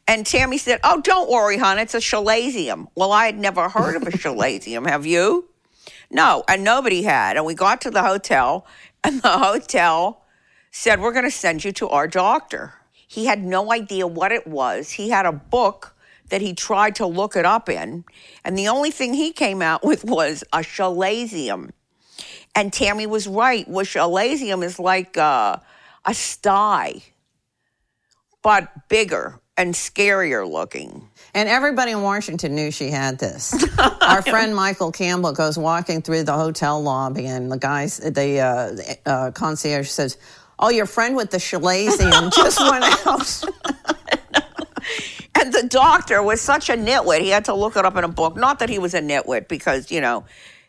And 0.08 0.26
Tammy 0.26 0.58
said, 0.58 0.80
Oh, 0.84 1.00
don't 1.02 1.30
worry, 1.30 1.60
hon, 1.60 1.78
it's 1.78 1.94
a 1.94 2.00
chalazium. 2.00 2.88
Well, 2.96 3.12
I 3.12 3.28
had 3.28 3.38
never 3.38 3.70
heard 3.70 3.96
of 3.96 4.02
a 4.02 4.12
chalazium. 4.18 4.88
Have 4.88 5.06
you? 5.06 5.48
No, 6.10 6.44
and 6.48 6.64
nobody 6.64 7.04
had. 7.04 7.38
And 7.38 7.46
we 7.46 7.54
got 7.54 7.82
to 7.82 7.92
the 7.92 8.02
hotel, 8.02 8.66
and 9.04 9.22
the 9.22 9.38
hotel 9.38 10.24
said, 10.72 11.00
We're 11.02 11.14
going 11.14 11.26
to 11.26 11.30
send 11.30 11.64
you 11.64 11.72
to 11.74 11.90
our 11.90 12.08
doctor. 12.08 12.74
He 13.16 13.28
had 13.28 13.46
no 13.46 13.72
idea 13.72 14.06
what 14.06 14.34
it 14.34 14.46
was. 14.46 14.92
He 14.92 15.08
had 15.08 15.26
a 15.26 15.32
book 15.32 15.96
that 16.32 16.42
he 16.42 16.54
tried 16.54 16.96
to 16.96 17.08
look 17.08 17.38
it 17.38 17.46
up 17.46 17.70
in, 17.70 18.04
and 18.44 18.58
the 18.58 18.68
only 18.68 18.92
thing 18.92 19.14
he 19.14 19.32
came 19.32 19.62
out 19.62 19.86
with 19.90 20.04
was 20.04 20.44
a 20.52 20.58
chalazium. 20.58 21.72
And 22.56 22.74
Tammy 22.74 23.08
was 23.08 23.26
right. 23.26 23.66
Wishalasium 23.70 24.66
is 24.66 24.80
like 24.80 25.18
uh, 25.18 25.60
a 26.04 26.14
sty, 26.14 27.04
but 28.44 28.90
bigger 28.90 29.40
and 29.56 29.74
scarier 29.74 30.50
looking. 30.50 31.08
And 31.34 31.48
everybody 31.48 31.92
in 31.92 32.02
Washington 32.02 32.54
knew 32.54 32.70
she 32.70 32.90
had 32.90 33.18
this. 33.18 33.54
Our 34.02 34.22
friend 34.22 34.54
Michael 34.54 34.92
Campbell 34.92 35.32
goes 35.32 35.58
walking 35.58 36.02
through 36.02 36.24
the 36.24 36.34
hotel 36.34 36.84
lobby, 36.84 37.28
and 37.28 37.50
the 37.50 37.58
guys, 37.58 37.98
the 37.98 38.40
uh, 38.42 38.72
the, 38.74 38.98
uh, 39.06 39.32
concierge 39.32 39.88
says, 39.88 40.18
"Oh, 40.60 40.70
your 40.70 40.86
friend 40.86 41.16
with 41.16 41.32
the 41.32 41.38
chalazium 41.38 42.34
just 42.36 42.60
went 42.60 42.86
out." 43.06 43.44
And 45.38 45.54
the 45.54 45.68
doctor 45.68 46.24
was 46.24 46.40
such 46.40 46.70
a 46.70 46.74
nitwit, 46.74 47.20
he 47.20 47.30
had 47.30 47.46
to 47.46 47.54
look 47.54 47.76
it 47.76 47.86
up 47.86 47.98
in 47.98 48.04
a 48.04 48.08
book. 48.10 48.38
Not 48.38 48.60
that 48.60 48.70
he 48.70 48.80
was 48.80 48.94
a 48.94 49.02
nitwit, 49.02 49.48
because, 49.48 49.92
you 49.92 50.00
know, 50.00 50.24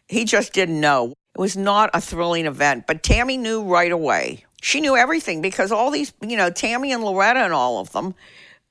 he 0.08 0.24
just 0.24 0.52
didn't 0.52 0.80
know. 0.80 1.14
It 1.36 1.40
was 1.40 1.56
not 1.56 1.90
a 1.94 2.00
thrilling 2.00 2.46
event, 2.46 2.86
but 2.86 3.02
Tammy 3.02 3.36
knew 3.36 3.62
right 3.62 3.92
away. 3.92 4.44
She 4.60 4.80
knew 4.80 4.96
everything 4.96 5.40
because 5.40 5.70
all 5.70 5.90
these, 5.90 6.12
you 6.20 6.36
know, 6.36 6.50
Tammy 6.50 6.92
and 6.92 7.04
Loretta 7.04 7.40
and 7.40 7.52
all 7.52 7.78
of 7.78 7.92
them, 7.92 8.14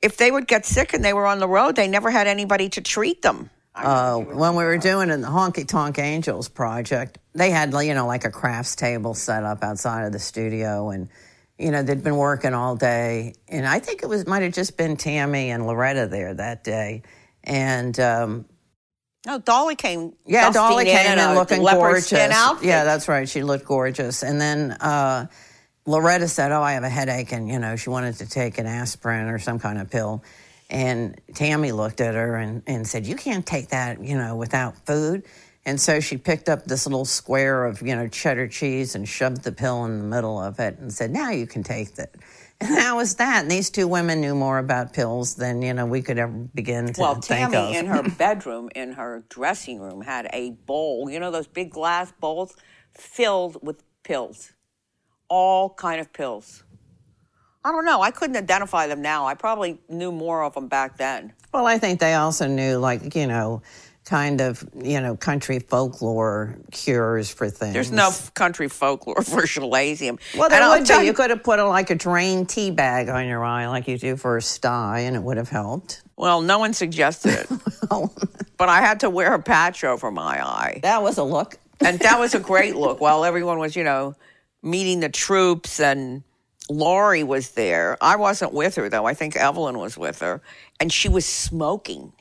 if 0.02 0.18
they 0.18 0.32
would 0.32 0.48
get 0.48 0.66
sick 0.66 0.94
and 0.94 1.06
they 1.06 1.14
were 1.14 1.28
on 1.28 1.40
the 1.40 1.48
road, 1.48 1.76
they 1.76 1.88
never 1.88 2.12
had 2.12 2.28
anybody 2.28 2.68
to 2.70 2.82
treat 2.82 3.22
them. 3.22 3.50
Uh, 3.76 4.18
when 4.18 4.56
we 4.56 4.64
were 4.64 4.78
doing 4.78 5.10
in 5.10 5.22
the 5.22 5.28
Honky 5.28 5.68
Tonk 5.68 6.00
Angels 6.00 6.50
project, 6.50 7.18
they 7.34 7.50
had 7.52 7.74
you 7.74 7.94
know 7.94 8.08
like 8.08 8.26
a 8.26 8.32
crafts 8.32 8.76
table 8.76 9.14
set 9.14 9.44
up 9.44 9.64
outside 9.64 10.06
of 10.06 10.12
the 10.14 10.20
studio, 10.20 10.90
and 10.90 11.10
you 11.58 11.72
know 11.72 11.84
they'd 11.84 12.04
been 12.04 12.18
working 12.18 12.54
all 12.54 12.76
day, 12.76 13.34
and 13.48 13.66
I 13.68 13.80
think 13.80 14.04
it 14.04 14.08
was 14.08 14.26
might 14.28 14.44
have 14.44 14.54
just 14.54 14.78
been 14.78 14.98
Tammy 14.98 15.50
and 15.52 15.66
Loretta 15.68 16.08
there 16.08 16.34
that 16.34 16.64
day, 16.64 17.04
and. 17.44 18.00
Um, 18.00 18.46
No, 19.26 19.40
Dolly 19.40 19.76
came. 19.76 20.14
Yeah, 20.28 20.52
Dolly 20.52 20.86
came 20.86 21.14
in, 21.14 21.20
a 21.20 21.34
looking 21.34 21.62
leopard 21.64 21.82
gorgeous. 21.82 22.10
Yeah, 22.64 22.84
that's 22.84 23.08
right. 23.08 23.28
She 23.28 23.42
looked 23.42 23.66
gorgeous. 23.66 24.22
And 24.22 24.40
then 24.40 24.72
uh, 24.74 25.26
Loretta 25.88 26.28
said, 26.28 26.52
"Oh, 26.52 26.62
I 26.62 26.74
have 26.74 26.84
a 26.84 26.90
headache," 26.90 27.32
and 27.32 27.50
you 27.50 27.58
know 27.58 27.76
she 27.76 27.90
wanted 27.90 28.16
to 28.20 28.28
take 28.30 28.60
an 28.60 28.68
aspirin 28.68 29.28
or 29.28 29.40
some 29.40 29.58
kind 29.58 29.80
of 29.80 29.90
pill. 29.90 30.24
And 30.70 31.20
Tammy 31.36 31.72
looked 31.72 32.02
at 32.02 32.16
her 32.16 32.36
and, 32.36 32.64
and 32.66 32.88
said, 32.88 33.06
"You 33.06 33.16
can't 33.16 33.46
take 33.46 33.70
that, 33.70 34.04
you 34.04 34.18
know, 34.18 34.36
without 34.36 34.86
food." 34.86 35.24
And 35.68 35.82
so 35.82 36.00
she 36.00 36.18
picked 36.18 36.48
up 36.48 36.66
this 36.66 36.86
little 36.86 37.06
square 37.06 37.66
of 37.66 37.82
you 37.82 37.96
know 37.96 38.08
cheddar 38.08 38.48
cheese 38.48 38.96
and 38.96 39.08
shoved 39.08 39.44
the 39.44 39.52
pill 39.52 39.86
in 39.86 39.98
the 39.98 40.04
middle 40.04 40.40
of 40.40 40.60
it 40.60 40.78
and 40.80 40.94
said, 40.94 41.12
"Now 41.12 41.32
you 41.32 41.48
can 41.48 41.64
take 41.64 41.96
that." 41.96 42.12
And 42.62 42.78
that 42.78 42.96
was 42.96 43.16
that. 43.16 43.42
And 43.42 43.52
these 43.52 43.70
two 43.70 43.86
women 43.86 44.22
knew 44.22 44.34
more 44.34 44.60
about 44.60 44.94
pills 44.94 45.36
than 45.36 45.62
you 45.62 45.74
know 45.74 45.86
we 45.86 46.02
could 46.02 46.18
ever 46.18 46.32
begin 46.32 46.94
to 46.94 47.02
Well, 47.02 47.16
Tammy 47.18 47.76
in 47.76 47.86
her 47.88 48.02
bedroom, 48.18 48.70
in 48.74 48.94
her 48.94 49.26
dressing 49.28 49.82
room, 49.82 50.00
had 50.00 50.30
a 50.32 50.52
bowl. 50.52 51.10
You 51.10 51.20
know 51.20 51.32
those 51.32 51.48
big 51.48 51.70
glass 51.70 52.14
bowls 52.22 52.56
filled 52.94 53.58
with 53.62 53.84
pills, 54.04 54.54
all 55.28 55.72
kind 55.72 56.00
of 56.00 56.14
pills. 56.14 56.64
I 57.66 57.72
don't 57.72 57.84
know. 57.84 58.02
I 58.02 58.12
couldn't 58.12 58.38
identify 58.38 58.86
them 58.86 59.02
now. 59.02 59.26
I 59.26 59.34
probably 59.34 59.80
knew 59.90 60.12
more 60.12 60.44
of 60.44 60.54
them 60.54 60.68
back 60.68 60.98
then. 60.98 61.34
Well, 61.52 61.66
I 61.66 61.80
think 61.80 62.00
they 62.00 62.14
also 62.14 62.46
knew, 62.48 62.78
like, 62.78 63.16
you 63.16 63.26
know, 63.26 63.64
kind 64.06 64.40
of, 64.40 64.64
you 64.80 65.02
know, 65.02 65.16
country 65.18 65.58
folklore 65.58 66.60
cures 66.72 67.32
for 67.32 67.50
things. 67.50 67.74
There's 67.74 67.92
no 67.92 68.12
country 68.36 68.70
folklore 68.70 69.24
for 69.24 69.42
chalazium. 69.48 70.20
Well, 70.38 70.48
there 70.48 70.62
And 70.62 70.88
would 70.88 71.00
be. 71.00 71.06
You 71.08 71.14
could 71.14 71.32
have 71.32 71.42
put 71.42 71.58
a, 71.58 71.66
like 71.66 71.90
a 71.90 71.96
drain 71.96 72.46
tea 72.46 72.70
bag 72.70 73.10
on 73.10 73.26
your 73.28 73.44
eye, 73.44 73.68
like 73.68 73.88
you 73.88 73.98
do 73.98 74.16
for 74.16 74.38
a 74.38 74.44
sty, 74.44 75.00
and 75.00 75.16
it 75.16 75.24
would 75.24 75.38
have 75.38 75.50
helped. 75.50 76.04
Well, 76.18 76.42
no 76.42 76.60
one 76.60 76.74
suggested 76.74 77.34
it, 77.34 77.50
but 78.58 78.70
I 78.70 78.80
had 78.82 79.00
to 79.00 79.10
wear 79.10 79.34
a 79.34 79.42
patch 79.42 79.84
over 79.84 80.12
my 80.12 80.40
eye. 80.46 80.82
That 80.84 81.02
was 81.02 81.18
a 81.18 81.24
look. 81.24 81.58
and 81.82 81.98
that 82.00 82.20
was 82.20 82.36
a 82.36 82.40
great 82.40 82.76
look 82.76 83.02
while 83.02 83.26
everyone 83.26 83.58
was, 83.58 83.76
you 83.76 83.84
know, 83.84 84.16
meeting 84.62 85.00
the 85.00 85.10
troops 85.10 85.80
and 85.80 86.22
Lorrie 86.70 87.24
was 87.24 87.52
there. 87.52 87.98
I 88.02 88.16
wasn't 88.16 88.54
with 88.54 88.76
her 88.76 88.90
though. 88.90 89.06
I 89.06 89.14
think 89.14 89.36
Evelyn 89.36 89.78
was 89.78 89.98
with 89.98 90.20
her, 90.20 90.42
and 90.80 90.92
she 90.92 91.10
was 91.10 91.26
smoking 91.26 92.14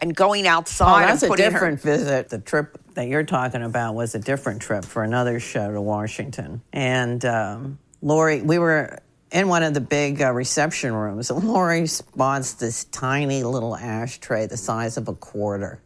and 0.00 0.14
going 0.14 0.46
outside. 0.46 0.86
Oh, 0.86 0.88
outside 0.88 1.08
that's 1.08 1.22
and 1.22 1.28
a 1.28 1.32
putting 1.32 1.44
her. 1.46 1.50
different 1.50 1.80
visit. 1.80 2.28
The 2.28 2.38
trip 2.38 2.78
that 2.94 3.08
you're 3.08 3.24
talking 3.24 3.62
about 3.62 3.94
was 3.94 4.14
a 4.14 4.18
different 4.18 4.62
trip 4.62 4.84
for 4.84 5.02
another 5.02 5.40
show 5.40 5.72
to 5.72 5.80
Washington. 5.80 6.62
And 6.72 7.24
um, 7.24 7.78
Lorrie, 8.02 8.42
we 8.42 8.58
were 8.58 8.98
in 9.30 9.48
one 9.48 9.62
of 9.62 9.74
the 9.74 9.80
big 9.80 10.22
uh, 10.22 10.32
reception 10.32 10.92
rooms, 10.92 11.30
and 11.30 11.44
Lorrie 11.48 11.86
spots 11.86 12.54
this 12.54 12.84
tiny 12.84 13.42
little 13.42 13.76
ashtray 13.76 14.46
the 14.46 14.56
size 14.56 14.96
of 14.96 15.08
a 15.08 15.14
quarter 15.14 15.80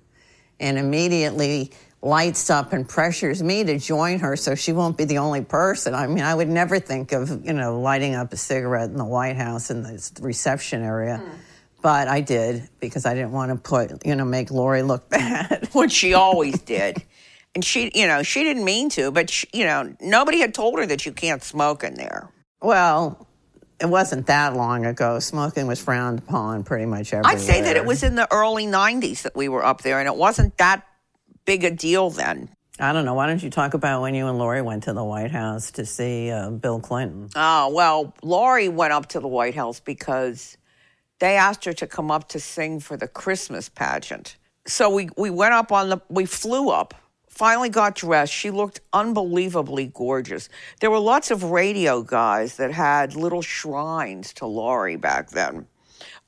and 0.61 0.79
immediately 0.79 1.73
lights 2.05 2.51
up 2.51 2.75
and 2.75 2.87
pressures 2.87 3.43
me 3.43 3.65
to 3.65 3.79
join 3.79 4.19
her 4.19 4.37
so 4.37 4.55
she 4.55 4.73
won't 4.73 4.99
be 4.99 5.05
the 5.05 5.19
only 5.19 5.43
person. 5.43 5.95
I 5.95 6.07
mean, 6.07 6.23
I 6.23 6.35
would 6.35 6.49
never 6.49 6.79
think 6.79 7.13
of, 7.13 7.45
you 7.45 7.55
know, 7.55 7.81
lighting 7.81 8.15
up 8.15 8.33
a 8.33 8.37
cigarette 8.37 8.91
in 8.91 8.97
the 8.97 9.05
White 9.05 9.37
House 9.37 9.71
in 9.71 9.83
the 9.83 10.11
reception 10.21 10.83
area. 10.83 11.23
Mm. 11.25 11.39
But 11.81 12.09
I 12.09 12.21
did 12.21 12.69
because 12.79 13.07
I 13.07 13.15
didn't 13.15 13.33
want 13.33 13.53
to 13.53 13.57
put, 13.57 14.07
you 14.07 14.15
know, 14.15 14.25
make 14.25 14.51
Lorrie 14.51 14.83
look 14.83 15.09
bad. 15.11 15.69
Which 15.73 15.93
she 15.93 16.13
always 16.13 16.61
did. 16.61 17.03
And 17.55 17.65
she, 17.65 17.91
you 17.95 18.07
know, 18.07 18.23
she 18.23 18.43
didn't 18.43 18.65
mean 18.65 18.91
to, 18.91 19.11
but, 19.11 19.31
she, 19.31 19.47
you 19.53 19.65
know, 19.65 19.95
nobody 20.01 20.41
had 20.41 20.53
told 20.53 20.79
her 20.79 20.87
that 20.87 21.07
you 21.07 21.13
can't 21.13 21.43
smoke 21.43 21.85
in 21.85 21.95
there. 21.95 22.29
Well, 22.61 23.27
it 23.81 23.87
wasn't 23.87 24.27
that 24.27 24.55
long 24.55 24.85
ago. 24.85 25.21
Smoking 25.21 25.67
was 25.67 25.81
frowned 25.81 26.19
upon 26.19 26.65
pretty 26.65 26.87
much 26.87 27.15
everywhere. 27.15 27.33
I'd 27.33 27.41
say 27.41 27.63
that 27.63 27.77
it 27.77 27.85
was 27.85 28.03
in 28.03 28.15
the 28.15 28.31
early 28.33 28.67
90s 28.67 29.23
that 29.23 29.37
we 29.37 29.49
were 29.49 29.65
up 29.65 29.83
there, 29.83 30.01
and 30.01 30.09
it 30.09 30.17
wasn't 30.17 30.57
that 30.59 30.87
big 31.45 31.65
a 31.65 31.71
deal 31.71 32.11
then. 32.11 32.49
I 32.81 32.93
don't 32.93 33.05
know. 33.05 33.15
Why 33.15 33.27
don't 33.27 33.43
you 33.43 33.51
talk 33.51 33.75
about 33.75 34.03
when 34.03 34.15
you 34.15 34.27
and 34.27 34.39
Lorrie 34.39 34.63
went 34.63 34.85
to 34.85 34.93
the 34.93 35.05
White 35.05 35.31
House 35.31 35.71
to 35.73 35.87
see 35.87 36.31
uh, 36.31 36.51
Bill 36.51 36.81
Clinton? 36.81 37.29
Oh, 37.37 37.69
well, 37.73 38.15
Lorrie 38.23 38.69
went 38.69 38.93
up 38.93 39.07
to 39.11 39.21
the 39.21 39.29
White 39.29 39.55
House 39.55 39.79
because 39.79 40.57
they 41.21 41.37
asked 41.37 41.65
her 41.67 41.73
to 41.75 41.87
come 41.87 42.11
up 42.11 42.29
to 42.31 42.41
sing 42.41 42.81
for 42.81 42.97
the 42.97 43.07
Christmas 43.07 43.69
pageant. 43.69 44.37
So 44.67 44.91
we, 44.91 45.09
we 45.17 45.31
went 45.31 45.55
up 45.55 45.71
on 45.71 45.91
the, 45.91 45.99
we 46.09 46.25
flew 46.25 46.71
up 46.71 46.95
finally 47.35 47.69
got 47.69 47.97
dressed. 47.97 48.33
She 48.33 48.51
looked 48.51 48.81
unbelievably 48.93 49.91
gorgeous. 49.93 50.49
There 50.81 50.91
were 50.91 51.01
lots 51.01 51.31
of 51.31 51.43
radio 51.43 52.03
guys 52.03 52.57
that 52.57 52.71
had 52.71 53.17
little 53.17 53.43
shrines 53.43 54.33
to 54.35 54.47
Lorrie 54.47 54.97
back 54.97 55.31
then. 55.31 55.67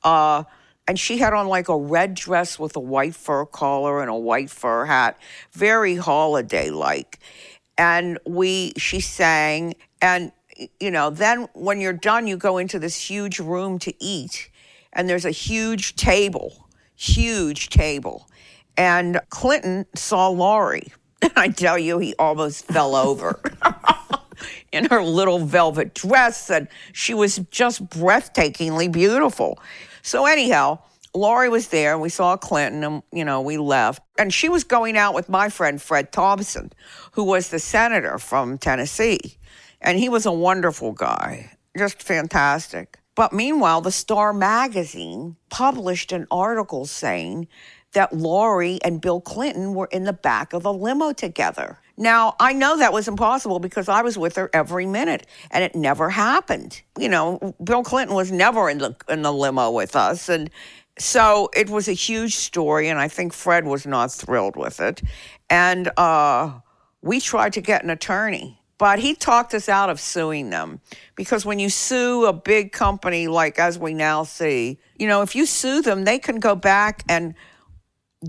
Uh, 0.03 0.43
and 0.87 0.99
she 0.99 1.17
had 1.17 1.33
on 1.33 1.47
like 1.47 1.69
a 1.69 1.77
red 1.77 2.13
dress 2.13 2.57
with 2.57 2.75
a 2.75 2.79
white 2.79 3.15
fur 3.15 3.45
collar 3.45 4.01
and 4.01 4.09
a 4.09 4.15
white 4.15 4.49
fur 4.49 4.85
hat, 4.85 5.19
very 5.51 5.95
holiday 5.95 6.69
like. 6.69 7.19
And 7.77 8.17
we, 8.25 8.73
she 8.77 8.99
sang, 8.99 9.75
and 10.01 10.31
you 10.79 10.89
know, 10.89 11.09
then 11.09 11.47
when 11.53 11.79
you're 11.81 11.93
done, 11.93 12.25
you 12.25 12.37
go 12.37 12.57
into 12.57 12.79
this 12.79 13.09
huge 13.09 13.39
room 13.39 13.77
to 13.79 13.93
eat, 14.03 14.49
and 14.93 15.07
there's 15.07 15.25
a 15.25 15.31
huge 15.31 15.95
table, 15.95 16.67
huge 16.95 17.69
table 17.69 18.27
and 18.77 19.19
Clinton 19.29 19.85
saw 19.95 20.29
Lorrie. 20.29 20.93
And 21.21 21.33
I 21.35 21.49
tell 21.49 21.77
you, 21.77 21.97
he 21.97 22.13
almost 22.19 22.65
fell 22.65 22.95
over 22.95 23.41
in 24.71 24.85
her 24.85 25.01
little 25.01 25.39
velvet 25.39 25.95
dress, 25.95 26.49
and 26.49 26.67
she 26.93 27.13
was 27.13 27.39
just 27.49 27.85
breathtakingly 27.89 28.91
beautiful. 28.91 29.59
So, 30.07 30.25
anyhow, 30.25 30.79
Lorrie 31.13 31.49
was 31.49 31.67
there, 31.67 31.91
and 31.91 32.01
we 32.01 32.07
saw 32.07 32.37
Clinton, 32.37 32.81
and, 32.85 33.03
you 33.11 33.25
know, 33.25 33.41
we 33.41 33.57
left. 33.57 34.01
And 34.17 34.33
she 34.33 34.47
was 34.47 34.63
going 34.63 34.95
out 34.95 35.13
with 35.13 35.27
my 35.27 35.49
friend 35.49 35.81
Fred 35.81 36.13
Thompson, 36.13 36.71
who 37.11 37.25
was 37.25 37.49
the 37.49 37.59
senator 37.59 38.17
from 38.17 38.57
Tennessee. 38.57 39.19
And 39.81 39.99
he 39.99 40.07
was 40.07 40.25
a 40.25 40.31
wonderful 40.31 40.93
guy, 40.93 41.51
just 41.77 42.01
fantastic. 42.01 42.99
But 43.15 43.33
meanwhile, 43.33 43.81
the 43.81 43.91
Star 43.91 44.31
magazine 44.31 45.35
published 45.49 46.13
an 46.13 46.25
article 46.31 46.85
saying 46.85 47.49
that 47.93 48.13
Lorrie 48.13 48.79
and 48.83 49.01
Bill 49.01 49.21
Clinton 49.21 49.73
were 49.73 49.87
in 49.91 50.03
the 50.03 50.13
back 50.13 50.53
of 50.53 50.65
a 50.65 50.71
limo 50.71 51.13
together. 51.13 51.79
Now, 51.97 52.35
I 52.39 52.53
know 52.53 52.77
that 52.77 52.93
was 52.93 53.07
impossible 53.07 53.59
because 53.59 53.89
I 53.89 54.01
was 54.03 54.17
with 54.17 54.35
her 54.35 54.49
every 54.53 54.85
minute 54.85 55.25
and 55.49 55.63
it 55.63 55.75
never 55.75 56.09
happened. 56.09 56.81
You 56.99 57.09
know, 57.09 57.55
Bill 57.63 57.83
Clinton 57.83 58.15
was 58.15 58.31
never 58.31 58.69
in 58.69 58.77
the 58.77 58.95
in 59.09 59.23
the 59.23 59.33
limo 59.33 59.71
with 59.71 59.95
us 59.95 60.29
and 60.29 60.49
so 60.99 61.49
it 61.55 61.69
was 61.69 61.87
a 61.87 61.93
huge 61.93 62.35
story 62.35 62.87
and 62.89 62.99
I 62.99 63.07
think 63.07 63.33
Fred 63.33 63.65
was 63.65 63.85
not 63.85 64.11
thrilled 64.11 64.55
with 64.55 64.79
it. 64.79 65.01
And 65.49 65.91
uh, 65.97 66.59
we 67.01 67.19
tried 67.19 67.53
to 67.53 67.61
get 67.61 67.83
an 67.83 67.89
attorney 67.89 68.57
but 68.77 68.99
he 68.99 69.15
talked 69.15 69.53
us 69.53 69.67
out 69.67 69.89
of 69.89 69.99
suing 69.99 70.49
them 70.49 70.81
because 71.15 71.45
when 71.45 71.57
you 71.59 71.69
sue 71.69 72.25
a 72.25 72.33
big 72.33 72.71
company 72.71 73.27
like 73.27 73.57
as 73.57 73.79
we 73.79 73.93
now 73.93 74.23
see, 74.23 74.77
you 74.97 75.07
know, 75.07 75.21
if 75.21 75.35
you 75.35 75.45
sue 75.45 75.81
them, 75.81 76.03
they 76.05 76.19
can 76.19 76.39
go 76.39 76.55
back 76.55 77.03
and 77.09 77.33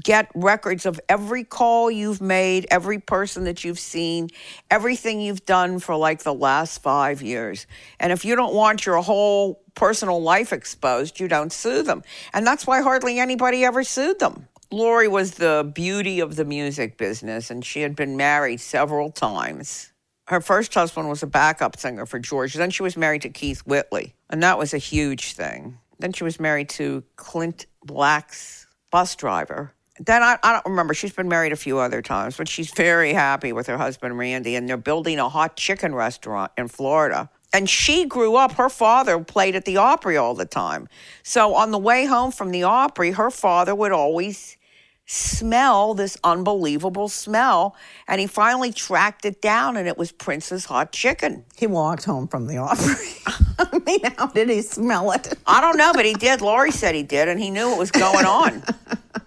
get 0.02 0.30
records 0.34 0.86
of 0.86 1.00
every 1.08 1.44
call 1.44 1.90
you've 1.90 2.20
made, 2.20 2.66
every 2.70 2.98
person 2.98 3.44
that 3.44 3.64
you've 3.64 3.78
seen, 3.78 4.28
everything 4.70 5.20
you've 5.20 5.44
done 5.46 5.78
for 5.78 5.96
like 5.96 6.22
the 6.22 6.34
last 6.34 6.82
five 6.82 7.22
years. 7.22 7.66
And 7.98 8.12
if 8.12 8.24
you 8.24 8.36
don't 8.36 8.54
want 8.54 8.84
your 8.84 9.00
whole 9.02 9.62
personal 9.74 10.20
life 10.20 10.52
exposed, 10.52 11.20
you 11.20 11.28
don't 11.28 11.52
sue 11.52 11.82
them. 11.82 12.02
And 12.34 12.46
that's 12.46 12.66
why 12.66 12.82
hardly 12.82 13.18
anybody 13.18 13.64
ever 13.64 13.82
sued 13.84 14.18
them. 14.18 14.48
Lorrie 14.70 15.08
was 15.08 15.32
the 15.32 15.70
beauty 15.74 16.20
of 16.20 16.36
the 16.36 16.44
music 16.44 16.98
business, 16.98 17.50
and 17.50 17.64
she 17.64 17.80
had 17.80 17.96
been 17.96 18.18
married 18.18 18.60
several 18.60 19.10
times. 19.10 19.92
Her 20.26 20.42
first 20.42 20.74
husband 20.74 21.08
was 21.08 21.22
a 21.22 21.26
backup 21.26 21.78
singer 21.78 22.04
for 22.04 22.18
George. 22.18 22.52
Then 22.52 22.68
she 22.68 22.82
was 22.82 22.94
married 22.94 23.22
to 23.22 23.30
Keith 23.30 23.60
Whitley, 23.60 24.14
and 24.28 24.42
that 24.42 24.58
was 24.58 24.74
a 24.74 24.78
huge 24.78 25.32
thing. 25.32 25.78
Then 25.98 26.12
she 26.12 26.22
was 26.22 26.38
married 26.38 26.68
to 26.70 27.02
Clint 27.16 27.64
Black's 27.82 28.66
bus 28.90 29.16
driver, 29.16 29.72
then 30.00 30.22
I, 30.22 30.38
I 30.42 30.52
don't 30.52 30.66
remember. 30.66 30.94
She's 30.94 31.12
been 31.12 31.28
married 31.28 31.52
a 31.52 31.56
few 31.56 31.78
other 31.78 32.02
times, 32.02 32.36
but 32.36 32.48
she's 32.48 32.70
very 32.70 33.12
happy 33.12 33.52
with 33.52 33.66
her 33.66 33.76
husband, 33.76 34.18
Randy, 34.18 34.54
and 34.54 34.68
they're 34.68 34.76
building 34.76 35.18
a 35.18 35.28
hot 35.28 35.56
chicken 35.56 35.94
restaurant 35.94 36.52
in 36.56 36.68
Florida. 36.68 37.30
And 37.52 37.68
she 37.68 38.04
grew 38.04 38.36
up, 38.36 38.52
her 38.52 38.68
father 38.68 39.18
played 39.24 39.56
at 39.56 39.64
the 39.64 39.78
Opry 39.78 40.16
all 40.16 40.34
the 40.34 40.44
time. 40.44 40.88
So 41.22 41.54
on 41.54 41.70
the 41.70 41.78
way 41.78 42.04
home 42.04 42.30
from 42.30 42.50
the 42.50 42.64
Opry, 42.64 43.12
her 43.12 43.30
father 43.30 43.74
would 43.74 43.92
always 43.92 44.58
smell 45.06 45.94
this 45.94 46.18
unbelievable 46.22 47.08
smell. 47.08 47.74
And 48.06 48.20
he 48.20 48.26
finally 48.26 48.70
tracked 48.70 49.24
it 49.24 49.40
down, 49.40 49.78
and 49.78 49.88
it 49.88 49.96
was 49.96 50.12
Prince's 50.12 50.66
hot 50.66 50.92
chicken. 50.92 51.44
He 51.56 51.66
walked 51.66 52.04
home 52.04 52.28
from 52.28 52.46
the 52.46 52.58
Opry. 52.58 52.94
I 53.58 53.78
mean, 53.86 54.00
how 54.18 54.26
did 54.26 54.50
he 54.50 54.60
smell 54.60 55.10
it? 55.12 55.32
I 55.46 55.62
don't 55.62 55.78
know, 55.78 55.92
but 55.94 56.04
he 56.04 56.12
did. 56.12 56.42
Lorrie 56.42 56.70
said 56.70 56.94
he 56.94 57.02
did, 57.02 57.28
and 57.28 57.40
he 57.40 57.50
knew 57.50 57.70
what 57.70 57.78
was 57.78 57.90
going 57.90 58.26
on. 58.26 58.62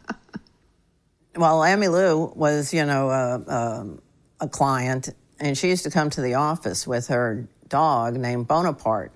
well, 1.42 1.60
Emmylou 1.60 2.36
was, 2.36 2.74
you 2.74 2.86
know, 2.86 3.10
a, 3.10 3.40
a, 3.40 3.88
a, 4.42 4.48
client, 4.48 5.10
and 5.40 5.58
she 5.58 5.70
used 5.70 5.84
to 5.84 5.92
come 5.92 6.10
to 6.12 6.22
the 6.22 6.36
office 6.36 6.88
with 6.88 7.08
her 7.08 7.48
dog 7.68 8.16
named 8.16 8.48
Bonaparte, 8.48 9.12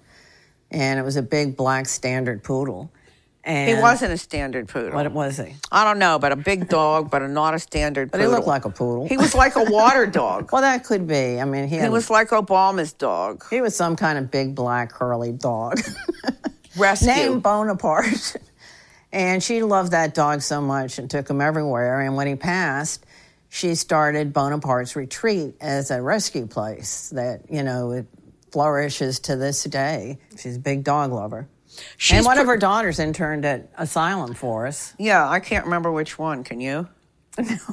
and 0.72 1.00
it 1.00 1.04
was 1.04 1.16
a 1.16 1.22
big 1.22 1.56
black 1.56 1.88
standard 1.88 2.44
poodle. 2.44 2.92
And 3.44 3.70
he 3.70 3.80
wasn't 3.80 4.12
a 4.12 4.18
standard 4.18 4.68
poodle. 4.68 4.94
What 4.94 5.12
was 5.12 5.38
he? 5.38 5.54
I 5.72 5.84
don't 5.84 6.00
know, 6.00 6.18
but 6.18 6.32
a 6.32 6.36
big 6.36 6.68
dog, 6.68 7.12
but 7.12 7.22
a, 7.22 7.28
not 7.28 7.54
a 7.54 7.60
standard 7.60 8.10
but 8.10 8.18
poodle. 8.18 8.32
he 8.32 8.36
looked 8.36 8.48
like 8.48 8.66
a 8.66 8.72
poodle. 8.72 9.08
He 9.08 9.18
was 9.18 9.36
like 9.36 9.56
a 9.56 9.64
water 9.66 10.06
dog. 10.22 10.52
well, 10.52 10.64
that 10.64 10.84
could 10.84 11.08
be. 11.08 11.40
I 11.40 11.46
mean, 11.46 11.68
he, 11.68 11.80
he 11.80 11.90
was 11.90 12.10
like 12.10 12.30
Obama's 12.30 12.92
dog. 12.92 13.46
He 13.52 13.62
was 13.62 13.76
some 13.76 13.96
kind 13.96 14.18
of 14.18 14.32
big 14.32 14.56
black 14.56 14.90
curly 14.90 15.32
dog. 15.32 15.80
Rescue. 16.76 17.08
Named 17.08 17.44
Bonaparte. 17.44 18.36
And 19.16 19.42
she 19.42 19.64
loved 19.64 19.92
that 19.92 20.14
dog 20.14 20.42
so 20.42 20.60
much 20.60 21.00
and 21.00 21.10
took 21.10 21.30
him 21.30 21.40
everywhere. 21.40 22.02
And 22.02 22.18
when 22.18 22.28
he 22.28 22.36
passed, 22.36 23.06
she 23.48 23.76
started 23.76 24.34
Bonaparte's 24.34 24.98
Retreat 24.98 25.56
as 25.62 25.90
a 25.90 26.02
rescue 26.02 26.48
place 26.48 27.12
that, 27.12 27.50
you 27.50 27.64
know, 27.64 27.92
it 27.92 28.08
flourishes 28.52 29.22
to 29.22 29.38
this 29.38 29.64
day. 29.64 30.18
She's 30.38 30.58
a 30.58 30.60
big 30.60 30.84
dog 30.84 31.14
lover. 31.14 31.48
She's 31.96 32.18
and 32.18 32.26
one 32.26 32.40
of 32.40 32.48
her 32.48 32.58
daughters 32.58 33.00
interned 33.00 33.46
at 33.46 33.70
Asylum 33.78 34.34
for 34.34 34.68
us. 34.68 34.94
Yeah, 35.00 35.30
I 35.30 35.40
can't 35.40 35.64
remember 35.64 35.94
which 35.94 36.20
one. 36.20 36.44
Can 36.44 36.60
you? 36.60 36.90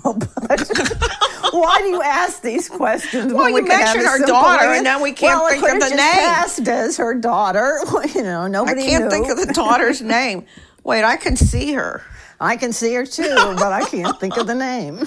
No, 0.04 0.14
but 0.14 0.68
why 1.52 1.78
do 1.78 1.88
you 1.88 2.02
ask 2.02 2.42
these 2.42 2.68
questions? 2.68 3.32
Well, 3.32 3.48
you 3.48 3.64
mentioned 3.64 4.04
her 4.04 4.26
daughter, 4.26 4.64
and 4.64 4.82
now 4.82 5.00
we 5.00 5.12
can't 5.12 5.40
well, 5.40 5.50
think 5.50 5.62
of 5.62 5.74
the 5.74 5.80
just 5.80 5.94
name. 5.94 6.26
Passed 6.26 6.68
as 6.68 6.96
her 6.96 7.14
daughter, 7.14 7.78
you 8.14 8.22
know, 8.22 8.48
nobody. 8.48 8.82
I 8.82 8.86
can't 8.86 9.04
knew. 9.04 9.10
think 9.10 9.28
of 9.28 9.36
the 9.36 9.52
daughter's 9.52 10.02
name. 10.02 10.46
Wait, 10.84 11.04
I 11.04 11.16
can 11.16 11.36
see 11.36 11.72
her. 11.74 12.02
I 12.40 12.56
can 12.56 12.72
see 12.72 12.94
her 12.94 13.06
too, 13.06 13.34
but 13.34 13.72
I 13.72 13.84
can't 13.84 14.18
think 14.18 14.36
of 14.36 14.46
the 14.46 14.54
name. 14.54 15.06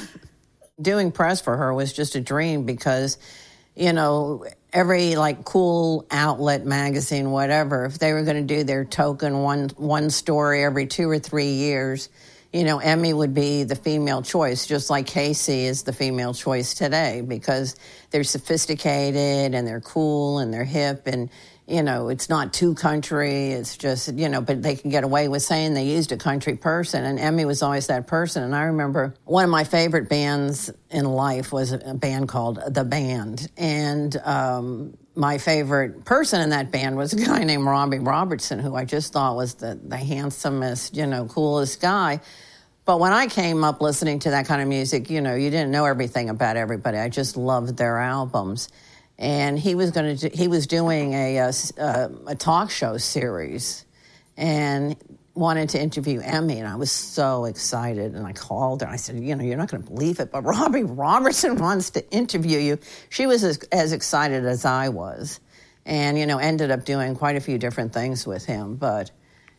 Doing 0.81 1.11
press 1.11 1.41
for 1.41 1.55
her 1.55 1.73
was 1.73 1.93
just 1.93 2.15
a 2.15 2.21
dream 2.21 2.65
because, 2.65 3.17
you 3.75 3.93
know, 3.93 4.45
every 4.75 5.15
like 5.15 5.45
cool 5.45 6.05
outlet 6.11 6.65
magazine 6.65 7.31
whatever 7.31 7.85
if 7.85 7.97
they 7.97 8.11
were 8.11 8.23
going 8.23 8.35
to 8.35 8.55
do 8.55 8.65
their 8.65 8.83
token 8.83 9.41
one 9.41 9.69
one 9.77 10.09
story 10.09 10.65
every 10.65 10.85
2 10.85 11.09
or 11.09 11.17
3 11.17 11.45
years 11.45 12.09
you 12.51 12.65
know 12.65 12.79
Emmy 12.79 13.13
would 13.13 13.33
be 13.33 13.63
the 13.63 13.77
female 13.77 14.21
choice 14.21 14.65
just 14.65 14.89
like 14.89 15.07
Kacey 15.07 15.63
is 15.63 15.83
the 15.83 15.93
female 15.93 16.33
choice 16.33 16.73
today 16.73 17.21
because 17.21 17.77
they're 18.11 18.25
sophisticated 18.25 19.55
and 19.55 19.65
they're 19.65 19.79
cool 19.79 20.39
and 20.39 20.53
they're 20.53 20.65
hip 20.65 21.07
and 21.07 21.29
you 21.67 21.81
know, 21.81 22.09
it's 22.09 22.29
not 22.29 22.53
too 22.53 22.75
country. 22.75 23.51
It's 23.51 23.75
just, 23.75 24.13
you 24.13 24.29
know, 24.29 24.41
but 24.41 24.61
they 24.61 24.75
can 24.75 24.91
get 24.91 25.03
away 25.03 25.27
with 25.27 25.41
saying 25.41 25.73
they 25.73 25.85
used 25.85 26.11
a 26.11 26.17
country 26.17 26.55
person. 26.55 27.03
And 27.03 27.19
Emmy 27.19 27.45
was 27.45 27.63
always 27.63 27.87
that 27.87 28.05
person. 28.05 28.43
And 28.43 28.55
I 28.55 28.63
remember 28.63 29.15
one 29.23 29.43
of 29.43 29.49
my 29.49 29.63
favorite 29.63 30.07
bands 30.07 30.71
in 30.91 31.05
life 31.05 31.51
was 31.51 31.71
a 31.71 31.95
band 31.95 32.29
called 32.29 32.61
The 32.67 32.83
Band. 32.83 33.49
And 33.57 34.15
um, 34.17 34.95
my 35.15 35.39
favorite 35.39 36.05
person 36.05 36.41
in 36.41 36.51
that 36.51 36.71
band 36.71 36.97
was 36.97 37.13
a 37.13 37.25
guy 37.25 37.43
named 37.43 37.65
Robbie 37.65 37.99
Robertson, 37.99 38.59
who 38.59 38.75
I 38.75 38.85
just 38.85 39.11
thought 39.11 39.35
was 39.35 39.55
the, 39.55 39.79
the 39.83 39.97
handsomest, 39.97 40.95
you 40.95 41.07
know, 41.07 41.25
coolest 41.25 41.81
guy. 41.81 42.21
But 42.85 42.99
when 42.99 43.11
I 43.11 43.25
came 43.25 43.63
up 43.63 43.81
listening 43.81 44.19
to 44.19 44.29
that 44.29 44.45
kind 44.45 44.61
of 44.61 44.67
music, 44.67 45.09
you 45.09 45.19
know, 45.19 45.33
you 45.33 45.49
didn't 45.49 45.71
know 45.71 45.85
everything 45.85 46.29
about 46.29 46.57
everybody. 46.57 46.99
I 46.99 47.09
just 47.09 47.35
loved 47.35 47.75
their 47.77 47.97
albums. 47.97 48.69
And 49.17 49.57
he 49.57 49.75
was 49.75 49.91
going 49.91 50.17
to, 50.17 50.29
he 50.29 50.47
was 50.47 50.67
doing 50.67 51.13
a, 51.13 51.37
a, 51.37 52.11
a 52.27 52.35
talk 52.35 52.69
show 52.69 52.97
series 52.97 53.85
and 54.35 54.95
wanted 55.33 55.69
to 55.69 55.81
interview 55.81 56.19
Emmy. 56.21 56.59
And 56.59 56.67
I 56.67 56.75
was 56.75 56.91
so 56.91 57.45
excited. 57.45 58.13
And 58.13 58.25
I 58.25 58.33
called 58.33 58.81
her. 58.81 58.87
I 58.87 58.97
said, 58.97 59.19
you 59.19 59.35
know, 59.35 59.43
you're 59.43 59.57
not 59.57 59.71
going 59.71 59.83
to 59.83 59.89
believe 59.89 60.19
it, 60.19 60.31
but 60.31 60.41
Robbie 60.45 60.83
Robertson 60.83 61.57
wants 61.57 61.91
to 61.91 62.11
interview 62.11 62.59
you. 62.59 62.77
She 63.09 63.25
was 63.25 63.43
as, 63.43 63.57
as 63.71 63.93
excited 63.93 64.45
as 64.45 64.65
I 64.65 64.89
was. 64.89 65.39
And, 65.85 66.17
you 66.17 66.25
know, 66.25 66.39
ended 66.39 66.71
up 66.71 66.83
doing 66.83 67.15
quite 67.15 67.35
a 67.35 67.41
few 67.41 67.57
different 67.57 67.93
things 67.93 68.25
with 68.25 68.45
him. 68.45 68.75
But, 68.75 69.11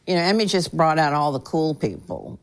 you 0.07 0.17
know, 0.17 0.23
Emmy 0.23 0.47
just 0.47 0.77
brought 0.77 0.99
out 0.99 1.15
all 1.15 1.33
the 1.33 1.41
cool 1.41 1.75
people 1.75 2.41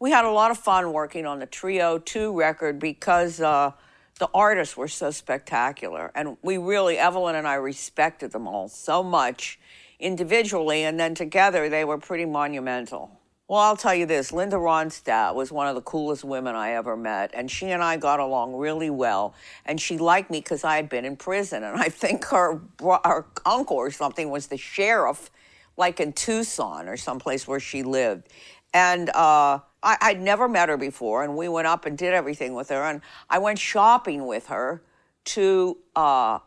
we 0.00 0.10
had 0.10 0.24
a 0.24 0.30
lot 0.30 0.50
of 0.50 0.58
fun 0.58 0.92
working 0.92 1.26
on 1.26 1.38
the 1.38 1.46
Trio 1.46 1.98
2 1.98 2.36
record 2.36 2.80
because 2.80 3.40
uh, 3.40 3.72
the 4.20 4.28
artists 4.34 4.76
were 4.76 4.86
so 4.86 5.10
spectacular. 5.10 6.12
And 6.14 6.36
we 6.42 6.58
really, 6.58 6.98
Evelyn 6.98 7.34
and 7.34 7.48
I 7.48 7.54
respected 7.54 8.30
them 8.30 8.46
all 8.46 8.68
so 8.68 9.02
much 9.02 9.58
individually, 9.98 10.84
and 10.84 11.00
then 11.00 11.14
together 11.14 11.68
they 11.68 11.84
were 11.84 11.98
pretty 11.98 12.26
monumental. 12.26 13.18
Well, 13.48 13.58
I'll 13.58 13.76
tell 13.76 13.94
you 13.94 14.06
this 14.06 14.30
Linda 14.30 14.56
Ronstadt 14.56 15.34
was 15.34 15.50
one 15.50 15.66
of 15.66 15.74
the 15.74 15.80
coolest 15.80 16.22
women 16.22 16.54
I 16.54 16.72
ever 16.72 16.96
met, 16.96 17.30
and 17.34 17.50
she 17.50 17.70
and 17.70 17.82
I 17.82 17.96
got 17.96 18.20
along 18.20 18.54
really 18.54 18.90
well. 18.90 19.34
And 19.64 19.80
she 19.80 19.98
liked 19.98 20.30
me 20.30 20.38
because 20.38 20.64
I 20.64 20.76
had 20.76 20.88
been 20.88 21.04
in 21.04 21.16
prison, 21.16 21.64
and 21.64 21.80
I 21.80 21.88
think 21.88 22.26
her, 22.26 22.60
her 22.80 23.26
uncle 23.44 23.76
or 23.76 23.90
something 23.90 24.30
was 24.30 24.46
the 24.48 24.58
sheriff, 24.58 25.30
like 25.76 25.98
in 25.98 26.12
Tucson 26.12 26.88
or 26.88 26.96
someplace 26.98 27.48
where 27.48 27.58
she 27.58 27.82
lived. 27.82 28.28
And 28.72 29.10
uh, 29.10 29.60
I, 29.82 30.12
would 30.12 30.20
never 30.20 30.48
met 30.48 30.68
her 30.68 30.76
before, 30.76 31.24
and 31.24 31.36
we 31.36 31.48
went 31.48 31.66
up 31.66 31.86
and 31.86 31.96
did 31.96 32.12
everything 32.12 32.54
with 32.54 32.68
her. 32.68 32.82
And 32.82 33.00
I 33.28 33.38
went 33.38 33.58
shopping 33.58 34.26
with 34.26 34.46
her 34.46 34.82
to 35.26 35.78
uh, 35.96 36.38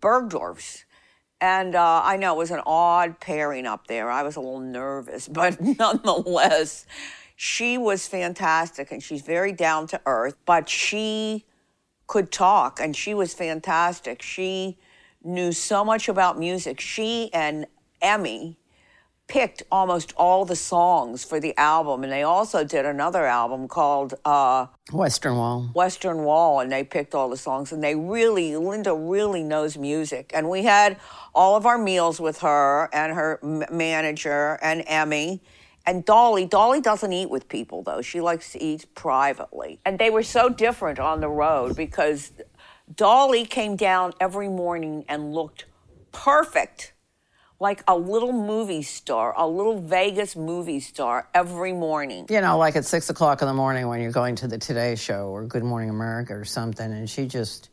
Bergdorf's. 0.00 0.84
And 1.40 1.74
uh, 1.74 2.02
I 2.04 2.16
know 2.16 2.34
it 2.34 2.38
was 2.38 2.50
an 2.50 2.60
odd 2.66 3.18
pairing 3.18 3.66
up 3.66 3.86
there. 3.86 4.10
I 4.10 4.22
was 4.22 4.36
a 4.36 4.40
little 4.40 4.60
nervous, 4.60 5.26
but 5.28 5.60
nonetheless, 5.60 6.86
she 7.34 7.78
was 7.78 8.06
fantastic 8.06 8.92
and 8.92 9.02
she's 9.02 9.22
very 9.22 9.52
down 9.52 9.86
to 9.88 10.00
earth, 10.04 10.36
but 10.44 10.68
she 10.68 11.46
could 12.06 12.30
talk 12.30 12.80
and 12.80 12.94
she 12.94 13.14
was 13.14 13.32
fantastic. 13.32 14.20
She 14.20 14.76
knew 15.24 15.52
so 15.52 15.84
much 15.84 16.08
about 16.08 16.38
music. 16.38 16.80
She 16.80 17.32
and 17.32 17.66
Emmy 18.02 18.58
picked 19.30 19.62
almost 19.70 20.12
all 20.16 20.44
the 20.44 20.56
songs 20.56 21.22
for 21.24 21.38
the 21.38 21.56
album, 21.56 22.02
and 22.02 22.12
they 22.12 22.24
also 22.24 22.64
did 22.64 22.84
another 22.84 23.24
album 23.24 23.68
called 23.68 24.12
uh, 24.24 24.66
Western 24.92 25.36
Wall. 25.36 25.70
Western 25.72 26.24
Wall, 26.24 26.58
and 26.58 26.72
they 26.72 26.82
picked 26.82 27.14
all 27.14 27.30
the 27.30 27.36
songs. 27.36 27.70
And 27.70 27.82
they 27.82 27.94
really, 27.94 28.56
Linda 28.56 28.92
really 28.92 29.44
knows 29.44 29.78
music. 29.78 30.32
And 30.34 30.50
we 30.50 30.64
had 30.64 30.98
all 31.32 31.54
of 31.54 31.64
our 31.64 31.78
meals 31.78 32.20
with 32.20 32.40
her 32.40 32.90
and 32.92 33.14
her 33.14 33.38
m- 33.40 33.62
manager 33.70 34.58
and 34.62 34.82
Emmy. 34.88 35.40
And 35.86 36.04
Dolly, 36.04 36.44
Dolly 36.44 36.80
doesn't 36.80 37.12
eat 37.12 37.30
with 37.30 37.48
people 37.48 37.82
though. 37.84 38.02
She 38.02 38.20
likes 38.20 38.52
to 38.52 38.62
eat 38.62 38.92
privately. 38.96 39.78
And 39.86 39.98
they 39.98 40.10
were 40.10 40.24
so 40.24 40.48
different 40.48 40.98
on 40.98 41.20
the 41.20 41.28
road 41.28 41.76
because 41.76 42.32
Dolly 42.94 43.46
came 43.46 43.76
down 43.76 44.12
every 44.20 44.48
morning 44.48 45.04
and 45.08 45.32
looked 45.32 45.66
perfect 46.12 46.92
like 47.60 47.84
a 47.86 47.96
little 47.96 48.32
movie 48.32 48.82
star, 48.82 49.34
a 49.36 49.46
little 49.46 49.78
Vegas 49.78 50.34
movie 50.34 50.80
star 50.80 51.28
every 51.34 51.74
morning. 51.74 52.26
You 52.30 52.40
know, 52.40 52.56
like 52.56 52.74
at 52.74 52.86
six 52.86 53.10
o'clock 53.10 53.42
in 53.42 53.48
the 53.48 53.54
morning 53.54 53.86
when 53.86 54.00
you're 54.00 54.12
going 54.12 54.34
to 54.36 54.48
the 54.48 54.56
Today 54.56 54.96
Show 54.96 55.28
or 55.28 55.44
Good 55.44 55.62
Morning 55.62 55.90
America 55.90 56.34
or 56.34 56.46
something. 56.46 56.90
And 56.90 57.08
she 57.08 57.26
just, 57.26 57.68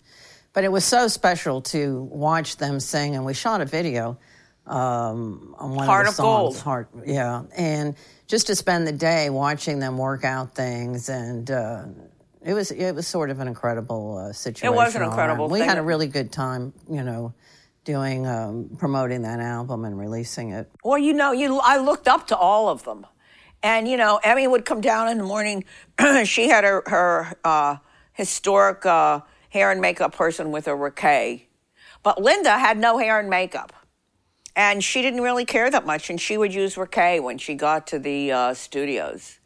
but 0.51 0.65
it 0.65 0.71
was 0.71 0.83
so 0.83 1.07
special 1.07 1.61
to 1.61 2.03
watch 2.03 2.57
them 2.57 2.81
sing. 2.81 3.15
And 3.15 3.25
we 3.25 3.33
shot 3.33 3.61
a 3.61 3.65
video 3.65 4.19
um, 4.65 5.55
on 5.57 5.73
one 5.73 5.85
Heart 5.85 6.07
of 6.09 6.17
the 6.17 6.23
of 6.23 6.25
songs. 6.25 6.55
Gold. 6.55 6.63
Heart, 6.63 6.89
yeah. 7.05 7.43
And 7.57 7.95
just 8.27 8.47
to 8.47 8.57
spend 8.57 8.85
the 8.85 8.91
day 8.91 9.29
watching 9.29 9.79
them 9.79 9.97
work 9.97 10.25
out 10.25 10.53
things 10.53 11.07
and, 11.09 11.49
uh, 11.49 11.85
it 12.43 12.53
was 12.53 12.71
it 12.71 12.93
was 12.93 13.05
sort 13.05 13.29
of 13.29 13.41
an 13.41 13.49
incredible 13.49 14.17
uh, 14.17 14.31
situation. 14.31 14.73
It 14.73 14.77
was 14.77 14.95
an 14.95 15.01
incredible. 15.01 15.49
We 15.49 15.59
had 15.59 15.77
a 15.77 15.81
really 15.81 16.07
good 16.07 16.31
time, 16.31 16.71
you 16.89 17.03
know, 17.03 17.33
doing 17.87 18.27
um, 18.27 18.69
promoting 18.77 19.21
that 19.21 19.39
album 19.39 19.85
and 19.85 19.97
releasing 19.97 20.49
it. 20.49 20.69
Well, 20.83 20.97
you 20.97 21.13
know, 21.13 21.31
you 21.31 21.57
I 21.63 21.77
looked 21.77 22.09
up 22.09 22.27
to 22.27 22.37
all 22.37 22.67
of 22.67 22.83
them, 22.83 23.07
and 23.63 23.87
you 23.87 23.95
know, 23.95 24.19
Emmy 24.25 24.45
would 24.45 24.65
come 24.65 24.81
down 24.81 25.07
in 25.07 25.17
the 25.17 25.23
morning. 25.23 25.63
she 26.25 26.49
had 26.49 26.65
her 26.65 26.83
her 26.87 27.33
uh, 27.45 27.77
historic 28.11 28.85
uh, 28.85 29.21
hair 29.51 29.71
and 29.71 29.79
makeup 29.79 30.13
person 30.13 30.51
with 30.51 30.65
her, 30.65 30.75
Raquel, 30.75 31.39
but 32.03 32.21
Linda 32.21 32.59
had 32.59 32.77
no 32.77 32.97
hair 32.97 33.21
and 33.21 33.29
makeup, 33.29 33.71
and 34.53 34.83
she 34.83 35.01
didn't 35.01 35.21
really 35.21 35.45
care 35.45 35.71
that 35.71 35.85
much. 35.85 36.09
And 36.09 36.19
she 36.19 36.37
would 36.37 36.53
use 36.53 36.75
Raquel 36.77 37.23
when 37.23 37.37
she 37.37 37.55
got 37.55 37.87
to 37.87 37.99
the 37.99 38.33
uh, 38.33 38.53
studios 38.53 39.36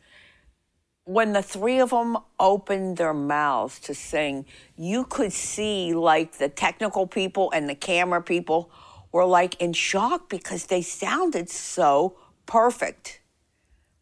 when 1.05 1.33
the 1.33 1.41
three 1.41 1.79
of 1.79 1.89
them 1.89 2.17
opened 2.39 2.97
their 2.97 3.13
mouths 3.13 3.79
to 3.81 3.93
sing, 3.93 4.45
you 4.75 5.03
could 5.05 5.33
see 5.33 5.93
like 5.93 6.37
the 6.37 6.49
technical 6.49 7.07
people 7.07 7.51
and 7.51 7.67
the 7.67 7.75
camera 7.75 8.21
people 8.21 8.71
were 9.11 9.25
like 9.25 9.59
in 9.59 9.73
shock 9.73 10.29
because 10.29 10.67
they 10.67 10.81
sounded 10.81 11.49
so 11.49 12.17
perfect. 12.45 13.21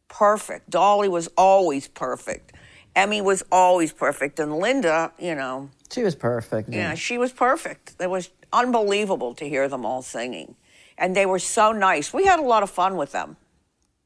Perfect. 0.08 0.70
Dolly 0.70 1.08
was 1.08 1.30
always 1.38 1.88
perfect. 1.88 2.54
Emmy 2.96 3.22
was 3.22 3.44
always 3.52 3.94
perfect. 3.94 4.40
And 4.40 4.58
Linda, 4.58 5.12
you 5.18 5.36
know. 5.36 5.70
She 5.92 6.04
was 6.04 6.16
perfect. 6.16 6.70
Yeah, 6.70 6.96
she 6.96 7.18
was 7.18 7.32
perfect. 7.32 7.96
It 8.00 8.10
was 8.10 8.30
unbelievable 8.52 9.34
to 9.36 9.48
hear 9.48 9.68
them 9.68 9.86
all 9.86 10.02
singing. 10.02 10.56
And 10.98 11.16
they 11.16 11.26
were 11.26 11.40
so 11.40 11.72
nice. 11.72 12.14
We 12.14 12.26
had 12.26 12.40
a 12.40 12.44
lot 12.44 12.62
of 12.62 12.70
fun 12.70 12.98
with 12.98 13.14
them. 13.14 13.38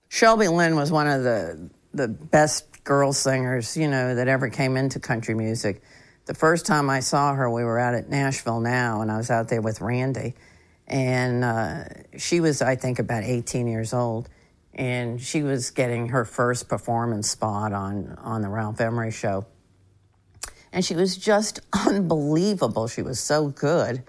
Shelby 0.09 0.47
Lynne 0.47 0.75
was 0.75 0.91
one 0.91 1.07
of 1.07 1.23
the 1.23 1.69
the 1.93 2.07
best 2.07 2.72
girl 2.83 3.13
singers, 3.13 3.77
you 3.77 3.87
know, 3.87 4.15
that 4.15 4.27
ever 4.27 4.49
came 4.49 4.77
into 4.77 4.99
country 4.99 5.33
music. 5.33 5.81
The 6.25 6.33
first 6.33 6.65
time 6.65 6.89
I 6.89 6.99
saw 7.01 7.33
her, 7.33 7.49
we 7.49 7.63
were 7.63 7.79
out 7.79 7.95
at 7.95 8.09
Nashville 8.09 8.59
now, 8.59 9.01
and 9.01 9.11
I 9.11 9.17
was 9.17 9.29
out 9.29 9.49
there 9.49 9.61
with 9.61 9.81
Randy. 9.81 10.35
And 10.87 11.43
uh, 11.43 11.83
she 12.17 12.39
was, 12.39 12.61
I 12.61 12.75
think, 12.75 12.99
about 12.99 13.23
18 13.23 13.67
years 13.67 13.93
old. 13.93 14.29
And 14.73 15.21
she 15.21 15.43
was 15.43 15.71
getting 15.71 16.09
her 16.09 16.25
first 16.25 16.67
performance 16.67 17.29
spot 17.29 17.73
on, 17.73 18.17
on 18.21 18.41
the 18.41 18.49
Ralph 18.49 18.81
Emery 18.81 19.11
show. 19.11 19.45
And 20.71 20.83
she 20.83 20.95
was 20.95 21.15
just 21.15 21.59
unbelievable. 21.87 22.87
She 22.87 23.01
was 23.01 23.19
so 23.19 23.49
good. 23.49 24.03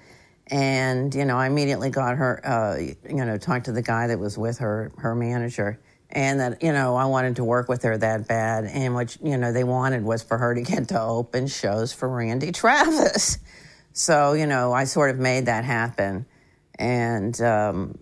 And, 0.48 1.14
you 1.14 1.24
know, 1.24 1.37
I 1.37 1.46
immediately 1.46 1.90
got 1.90 2.16
her, 2.16 2.46
uh, 2.46 2.76
you 2.78 3.24
know, 3.24 3.38
talked 3.38 3.66
to 3.66 3.72
the 3.72 3.82
guy 3.82 4.08
that 4.08 4.18
was 4.18 4.37
with 4.37 4.58
her, 4.58 4.92
her 4.98 5.14
manager 5.14 5.80
and 6.14 6.40
that 6.40 6.62
you 6.62 6.72
know 6.72 6.94
I 6.94 7.07
wanted 7.07 7.37
to 7.37 7.44
work 7.44 7.68
with 7.68 7.83
her 7.83 7.98
that 7.98 8.29
bad, 8.29 8.64
and 8.64 8.94
what 8.94 9.16
you 9.22 9.37
know 9.37 9.53
they 9.53 9.64
wanted 9.64 10.05
was 10.05 10.22
for 10.22 10.38
her 10.38 10.55
to 10.55 10.62
get 10.62 10.88
to 10.88 11.00
open 11.00 11.46
shows 11.48 11.92
for 11.92 12.09
Randy 12.09 12.53
Travis. 12.53 13.38
So 13.92 14.33
you 14.33 14.46
know 14.46 14.72
I 14.72 14.85
sort 14.85 15.11
of 15.11 15.18
made 15.18 15.46
that 15.46 15.64
happen, 15.64 16.27
and 16.79 17.38
um, 17.40 17.98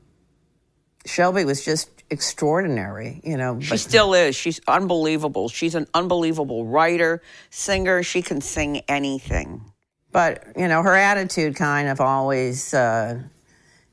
Shelby 1.06 1.44
was 1.44 1.64
just 1.64 1.90
extraordinary. 2.10 3.20
You 3.24 3.36
know, 3.36 3.60
she 3.60 3.76
still 3.78 4.14
is. 4.14 4.36
She's 4.36 4.60
unbelievable. 4.68 5.48
She's 5.48 5.74
an 5.74 5.86
unbelievable 5.94 6.66
writer, 6.66 7.22
singer. 7.50 8.02
She 8.02 8.22
can 8.22 8.40
sing 8.40 8.82
anything. 8.88 9.64
But 10.12 10.44
you 10.56 10.68
know 10.68 10.82
her 10.82 10.94
attitude 10.94 11.56
kind 11.56 11.88
of 11.88 12.00
always. 12.00 12.74
Uh, 12.74 13.22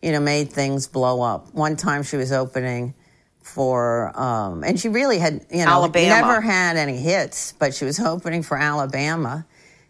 you 0.02 0.14
know, 0.14 0.22
made 0.22 0.50
things 0.50 0.88
blow 0.88 1.22
up. 1.22 1.54
One 1.54 1.76
time 1.76 2.04
she 2.04 2.16
was 2.16 2.32
opening 2.32 2.94
for, 3.50 4.18
um, 4.20 4.64
and 4.64 4.80
she 4.80 4.90
really 4.90 5.18
had, 5.18 5.46
you 5.50 5.66
know, 5.66 5.72
Alabama. 5.72 6.08
never 6.08 6.42
had 6.42 6.78
any 6.78 6.98
hits, 6.98 7.54
but 7.54 7.74
she 7.74 7.86
was 7.86 8.00
opening 8.00 8.44
for 8.44 8.58
Alabama. 8.58 9.46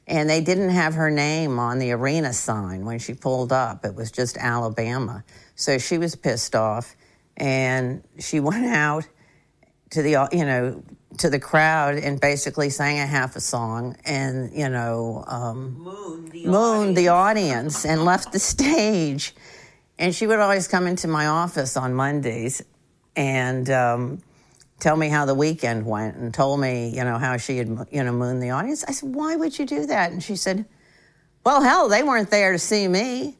And 0.07 0.27
they 0.27 0.41
didn't 0.41 0.69
have 0.69 0.95
her 0.95 1.11
name 1.11 1.59
on 1.59 1.77
the 1.77 1.91
arena 1.91 2.33
sign 2.33 2.85
when 2.85 2.97
she 2.97 3.13
pulled 3.13 3.51
up. 3.51 3.85
It 3.85 3.93
was 3.93 4.11
just 4.11 4.37
Alabama. 4.37 5.23
So 5.55 5.77
she 5.77 5.99
was 5.99 6.15
pissed 6.15 6.55
off. 6.55 6.95
And 7.37 8.03
she 8.17 8.39
went 8.49 8.65
out 8.65 9.07
to 9.91 10.01
the, 10.01 10.27
you 10.31 10.45
know, 10.45 10.83
to 11.17 11.29
the 11.29 11.39
crowd 11.39 11.95
and 11.95 12.19
basically 12.19 12.69
sang 12.69 12.99
a 12.99 13.05
half 13.05 13.35
a 13.35 13.41
song 13.41 13.95
and, 14.05 14.51
you 14.53 14.69
know, 14.69 15.23
um, 15.27 15.73
Moon, 15.79 16.29
the 16.29 16.45
mooned 16.45 16.95
the 16.95 17.09
audience 17.09 17.85
and 17.85 18.05
left 18.05 18.31
the 18.31 18.39
stage. 18.39 19.35
And 19.97 20.15
she 20.15 20.27
would 20.27 20.39
always 20.39 20.67
come 20.67 20.87
into 20.87 21.07
my 21.07 21.27
office 21.27 21.75
on 21.75 21.93
Mondays 21.93 22.63
and 23.19 23.69
um, 23.69 24.21
tell 24.79 24.95
me 24.95 25.09
how 25.09 25.25
the 25.25 25.35
weekend 25.35 25.85
went 25.85 26.15
and 26.15 26.33
told 26.33 26.61
me, 26.61 26.95
you 26.95 27.03
know, 27.03 27.17
how 27.17 27.35
she 27.35 27.57
had, 27.57 27.67
you 27.91 28.01
know, 28.01 28.13
mooned 28.13 28.41
the 28.41 28.51
audience. 28.51 28.85
I 28.87 28.93
said, 28.93 29.13
why 29.13 29.35
would 29.35 29.59
you 29.59 29.65
do 29.65 29.87
that? 29.87 30.13
And 30.13 30.23
she 30.23 30.37
said, 30.37 30.63
well, 31.43 31.61
hell, 31.61 31.89
they 31.89 32.01
weren't 32.01 32.31
there 32.31 32.53
to 32.53 32.59
see 32.59 32.87
me. 32.87 33.35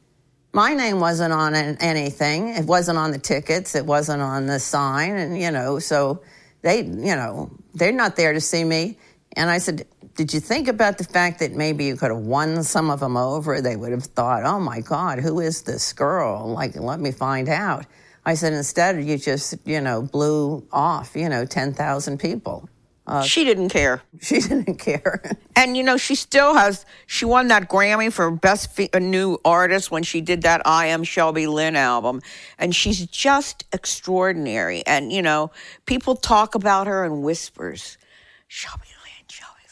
my 0.52 0.74
name 0.74 1.00
wasn't 1.00 1.32
on 1.32 1.54
anything. 1.54 2.48
It 2.48 2.66
wasn't 2.66 2.98
on 2.98 3.10
the 3.10 3.18
tickets. 3.18 3.74
It 3.74 3.86
wasn't 3.86 4.20
on 4.20 4.44
the 4.44 4.60
sign. 4.60 5.16
And, 5.16 5.40
you 5.40 5.50
know, 5.50 5.78
so 5.78 6.22
they, 6.60 6.80
you 6.82 7.16
know, 7.16 7.50
they're 7.72 7.90
not 7.90 8.16
there 8.16 8.34
to 8.34 8.40
see 8.40 8.62
me. 8.62 8.98
And 9.32 9.48
I 9.48 9.58
said, 9.58 9.86
Did 10.14 10.34
you 10.34 10.40
think 10.40 10.68
about 10.68 10.98
the 10.98 11.04
fact 11.04 11.38
that 11.38 11.52
maybe 11.52 11.86
you 11.86 11.96
could 11.96 12.10
have 12.10 12.20
won 12.20 12.64
some 12.64 12.90
of 12.90 13.00
them 13.00 13.16
over? 13.16 13.62
They 13.62 13.76
would 13.76 13.92
have 13.92 14.04
thought, 14.04 14.44
Oh 14.44 14.60
my 14.60 14.80
God, 14.80 15.20
who 15.20 15.40
is 15.40 15.62
this 15.62 15.94
girl? 15.94 16.52
Like, 16.52 16.76
let 16.76 17.00
me 17.00 17.12
find 17.12 17.48
out. 17.48 17.86
I 18.24 18.34
said, 18.34 18.52
Instead, 18.52 19.02
you 19.04 19.18
just, 19.18 19.54
you 19.64 19.80
know, 19.80 20.02
blew 20.02 20.66
off, 20.72 21.14
you 21.14 21.28
know, 21.28 21.44
10,000 21.44 22.18
people. 22.18 22.68
Uh, 23.10 23.22
she 23.22 23.44
didn't 23.44 23.70
care. 23.70 24.02
She 24.20 24.38
didn't 24.40 24.76
care. 24.76 25.22
and 25.56 25.76
you 25.76 25.82
know, 25.82 25.96
she 25.96 26.14
still 26.14 26.54
has. 26.54 26.86
She 27.06 27.24
won 27.24 27.48
that 27.48 27.68
Grammy 27.68 28.12
for 28.12 28.30
best 28.30 28.72
fe- 28.72 28.90
new 29.00 29.38
artist 29.44 29.90
when 29.90 30.04
she 30.04 30.20
did 30.20 30.42
that 30.42 30.62
"I 30.64 30.86
Am 30.86 31.02
Shelby 31.02 31.46
Lynne" 31.48 31.74
album, 31.74 32.20
and 32.58 32.74
she's 32.74 33.06
just 33.06 33.64
extraordinary. 33.72 34.86
And 34.86 35.12
you 35.12 35.22
know, 35.22 35.50
people 35.86 36.14
talk 36.14 36.54
about 36.54 36.86
her 36.86 37.04
in 37.04 37.22
whispers, 37.22 37.98
Shelby 38.46 38.86
Lynne, 39.02 39.26
Shelby 39.28 39.62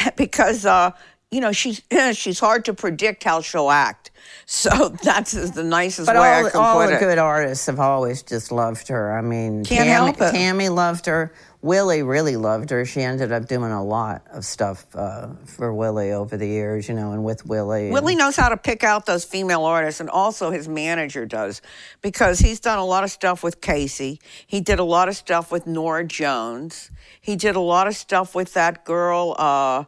Lynne, 0.00 0.12
because 0.16 0.66
uh, 0.66 0.90
you 1.30 1.40
know 1.40 1.52
she's 1.52 1.80
she's 2.12 2.40
hard 2.40 2.66
to 2.66 2.74
predict 2.74 3.24
how 3.24 3.40
she'll 3.40 3.70
act. 3.70 4.10
So 4.46 4.88
that's 5.02 5.32
the 5.32 5.64
nicest 5.64 6.06
but 6.06 6.16
way 6.16 6.32
all, 6.40 6.46
I 6.46 6.50
can 6.50 6.60
all 6.60 6.80
put 6.80 6.88
the 6.90 6.96
it. 6.96 7.00
good 7.00 7.18
artists 7.18 7.66
have 7.66 7.80
always 7.80 8.22
just 8.22 8.52
loved 8.52 8.88
her. 8.88 9.16
I 9.16 9.22
mean, 9.22 9.64
Can't 9.64 9.86
Tammy, 9.86 9.90
help 9.90 10.20
it. 10.20 10.30
Tammy 10.32 10.68
loved 10.68 11.06
her. 11.06 11.32
Willie 11.62 12.02
really 12.02 12.36
loved 12.36 12.68
her. 12.68 12.84
She 12.84 13.00
ended 13.00 13.32
up 13.32 13.46
doing 13.46 13.72
a 13.72 13.82
lot 13.82 14.26
of 14.30 14.44
stuff 14.44 14.84
uh, 14.94 15.28
for 15.46 15.72
Willie 15.72 16.12
over 16.12 16.36
the 16.36 16.46
years, 16.46 16.90
you 16.90 16.94
know, 16.94 17.12
and 17.12 17.24
with 17.24 17.46
Willie. 17.46 17.84
and- 17.84 17.92
Willie 17.94 18.16
knows 18.16 18.36
how 18.36 18.50
to 18.50 18.58
pick 18.58 18.84
out 18.84 19.06
those 19.06 19.24
female 19.24 19.64
artists, 19.64 19.98
and 19.98 20.10
also 20.10 20.50
his 20.50 20.68
manager 20.68 21.24
does, 21.24 21.62
because 22.02 22.38
he's 22.38 22.60
done 22.60 22.78
a 22.78 22.84
lot 22.84 23.02
of 23.02 23.10
stuff 23.10 23.42
with 23.42 23.62
Kacey. 23.62 24.18
He 24.46 24.60
did 24.60 24.78
a 24.78 24.84
lot 24.84 25.08
of 25.08 25.16
stuff 25.16 25.50
with 25.50 25.66
Norah 25.66 26.04
Jones. 26.04 26.90
He 27.18 27.34
did 27.34 27.56
a 27.56 27.60
lot 27.60 27.86
of 27.86 27.96
stuff 27.96 28.34
with 28.34 28.52
that 28.52 28.84
girl. 28.84 29.34
Uh, 29.38 29.84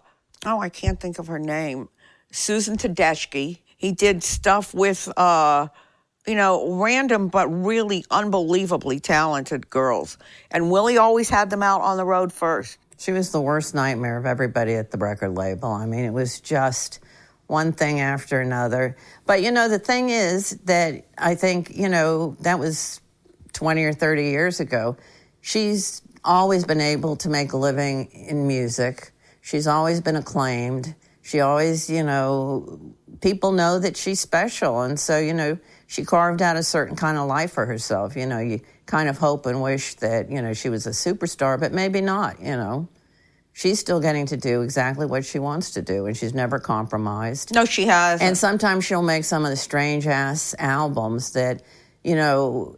oh, 0.46 0.58
I 0.58 0.70
can't 0.70 0.98
think 0.98 1.18
of 1.18 1.26
her 1.26 1.38
name. 1.38 1.90
Susan 2.32 2.78
Tedeschi. 2.78 3.58
He 3.76 3.92
did 3.92 4.22
stuff 4.22 4.74
with, 4.74 5.10
uh, 5.16 5.68
you 6.26 6.34
know, 6.34 6.74
random 6.74 7.28
but 7.28 7.48
really 7.48 8.04
unbelievably 8.10 9.00
talented 9.00 9.68
girls. 9.70 10.18
And 10.50 10.70
Willie 10.70 10.98
always 10.98 11.28
had 11.28 11.50
them 11.50 11.62
out 11.62 11.82
on 11.82 11.96
the 11.96 12.04
road 12.04 12.32
first. 12.32 12.78
She 12.98 13.12
was 13.12 13.30
the 13.30 13.40
worst 13.40 13.74
nightmare 13.74 14.16
of 14.16 14.24
everybody 14.24 14.74
at 14.74 14.90
the 14.90 14.98
record 14.98 15.36
label. 15.36 15.70
I 15.70 15.86
mean, 15.86 16.04
it 16.04 16.12
was 16.12 16.40
just 16.40 17.00
one 17.46 17.72
thing 17.72 18.00
after 18.00 18.40
another. 18.40 18.96
But, 19.26 19.42
you 19.42 19.50
know, 19.50 19.68
the 19.68 19.78
thing 19.78 20.08
is 20.08 20.50
that 20.64 21.04
I 21.18 21.34
think, 21.34 21.76
you 21.76 21.88
know, 21.88 22.36
that 22.40 22.58
was 22.58 23.00
20 23.52 23.84
or 23.84 23.92
30 23.92 24.24
years 24.24 24.60
ago. 24.60 24.96
She's 25.42 26.02
always 26.24 26.64
been 26.64 26.80
able 26.80 27.16
to 27.16 27.28
make 27.28 27.52
a 27.52 27.56
living 27.56 28.06
in 28.06 28.46
music. 28.46 29.12
She's 29.42 29.66
always 29.66 30.00
been 30.00 30.16
acclaimed. 30.16 30.94
She 31.26 31.40
always, 31.40 31.90
you 31.90 32.04
know, 32.04 32.94
people 33.20 33.50
know 33.50 33.80
that 33.80 33.96
she's 33.96 34.20
special. 34.20 34.82
And 34.82 34.98
so, 34.98 35.18
you 35.18 35.34
know, 35.34 35.58
she 35.88 36.04
carved 36.04 36.40
out 36.40 36.54
a 36.54 36.62
certain 36.62 36.94
kind 36.94 37.18
of 37.18 37.26
life 37.26 37.50
for 37.50 37.66
herself. 37.66 38.14
You 38.14 38.26
know, 38.26 38.38
you 38.38 38.60
kind 38.86 39.08
of 39.08 39.18
hope 39.18 39.44
and 39.44 39.60
wish 39.60 39.96
that, 39.96 40.30
you 40.30 40.40
know, 40.40 40.52
she 40.52 40.68
was 40.68 40.86
a 40.86 40.90
superstar, 40.90 41.58
but 41.58 41.72
maybe 41.72 42.00
not, 42.00 42.38
you 42.40 42.52
know. 42.52 42.88
She's 43.52 43.80
still 43.80 43.98
getting 43.98 44.26
to 44.26 44.36
do 44.36 44.62
exactly 44.62 45.04
what 45.04 45.24
she 45.24 45.40
wants 45.40 45.72
to 45.72 45.82
do, 45.82 46.06
and 46.06 46.16
she's 46.16 46.32
never 46.32 46.60
compromised. 46.60 47.52
No, 47.52 47.64
she 47.64 47.86
has. 47.86 48.20
And 48.22 48.38
sometimes 48.38 48.84
she'll 48.84 49.02
make 49.02 49.24
some 49.24 49.44
of 49.44 49.50
the 49.50 49.56
strange 49.56 50.06
ass 50.06 50.54
albums 50.60 51.32
that, 51.32 51.62
you 52.04 52.14
know, 52.14 52.76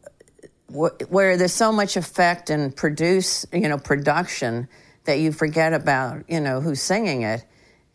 wh- 0.69 0.97
where 1.11 1.37
there's 1.37 1.53
so 1.53 1.71
much 1.71 1.99
effect 1.99 2.49
and 2.49 2.75
produce, 2.75 3.45
you 3.53 3.69
know, 3.69 3.77
production 3.77 4.69
that 5.05 5.19
you 5.19 5.33
forget 5.33 5.75
about, 5.75 6.25
you 6.31 6.41
know, 6.41 6.63
who's 6.63 6.81
singing 6.81 7.23
it. 7.23 7.45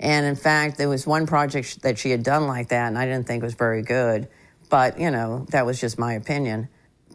And 0.04 0.26
in 0.26 0.36
fact, 0.36 0.78
there 0.78 0.90
was 0.90 1.08
one 1.08 1.26
project 1.26 1.82
that 1.84 1.98
she 1.98 2.12
had 2.12 2.24
done 2.24 2.46
like 2.46 2.68
that, 2.68 2.88
and 2.88 2.98
I 2.98 3.06
didn't 3.06 3.26
think 3.26 3.42
was 3.42 3.54
very 3.54 3.82
good. 3.82 4.28
But, 4.70 5.00
you 5.00 5.10
know, 5.10 5.46
that 5.52 5.66
was 5.66 5.80
just 5.80 5.98
my 5.98 6.14
opinion. 6.14 6.68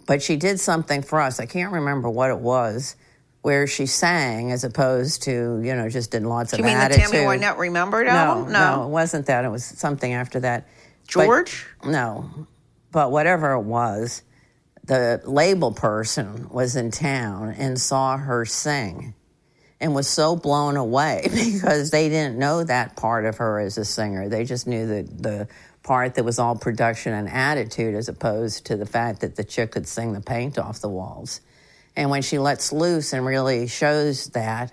But 0.07 0.23
she 0.23 0.37
did 0.37 0.59
something 0.59 1.03
for 1.03 1.21
us. 1.21 1.39
I 1.39 1.45
can't 1.45 1.71
remember 1.71 2.09
what 2.09 2.31
it 2.31 2.39
was, 2.39 2.97
where 3.43 3.67
she 3.67 3.85
sang 3.85 4.53
as 4.53 4.65
opposed 4.65 5.25
to, 5.25 5.61
you 5.63 5.77
know, 5.77 5.91
just 5.91 6.13
did 6.13 6.23
lots 6.23 6.55
of. 6.55 6.61
you 6.61 6.65
mean 6.65 6.79
attitude. 6.79 7.09
the 7.09 7.13
Tammy 7.13 7.39
Wynette 7.39 7.59
Remembered 7.59 8.07
no, 8.07 8.13
album? 8.13 8.53
no, 8.55 8.85
it 8.85 8.89
wasn't 8.89 9.27
that. 9.27 9.45
It 9.45 9.51
was 9.51 9.67
something 9.67 10.15
after 10.15 10.41
that. 10.41 10.67
But- 11.15 11.25
George? 11.25 11.67
no, 11.85 12.47
but 12.91 13.13
whatever 13.13 13.53
it 13.53 13.63
was, 13.65 14.23
the 14.85 15.21
label 15.27 15.73
person 15.73 16.49
was 16.49 16.75
in 16.75 16.91
town 16.91 17.51
and 17.51 17.79
saw 17.79 18.17
her 18.17 18.47
sing 18.47 19.13
and 19.81 19.95
was 19.95 20.09
so 20.09 20.37
blown 20.37 20.77
away 20.77 21.23
because 21.33 21.91
they 21.91 22.09
didn't 22.09 22.39
know 22.39 22.65
that 22.65 22.97
part 22.97 23.25
of 23.25 23.37
her 23.39 23.61
as 23.61 23.79
a 23.79 23.85
singer. 23.85 24.29
They 24.29 24.45
just 24.45 24.67
knew 24.67 24.87
the, 24.87 25.03
the 25.03 25.49
part 25.83 26.17
that 26.17 26.25
was 26.25 26.39
all 26.39 26.57
production 26.57 27.13
and 27.13 27.29
attitude 27.29 27.95
as 27.95 28.09
opposed 28.09 28.67
to 28.67 28.77
the 28.77 28.87
fact 28.87 29.21
that 29.21 29.37
the 29.37 29.45
chick 29.45 29.71
could 29.73 29.87
sing 29.87 30.13
the 30.13 30.21
paint 30.21 30.59
off 30.59 30.81
the 30.81 30.89
walls. 30.89 31.41
And 31.97 32.11
when 32.11 32.23
she 32.23 32.39
lets 32.39 32.73
loose 32.73 33.13
and 33.13 33.25
really 33.25 33.67
shows 33.69 34.27
that, 34.29 34.73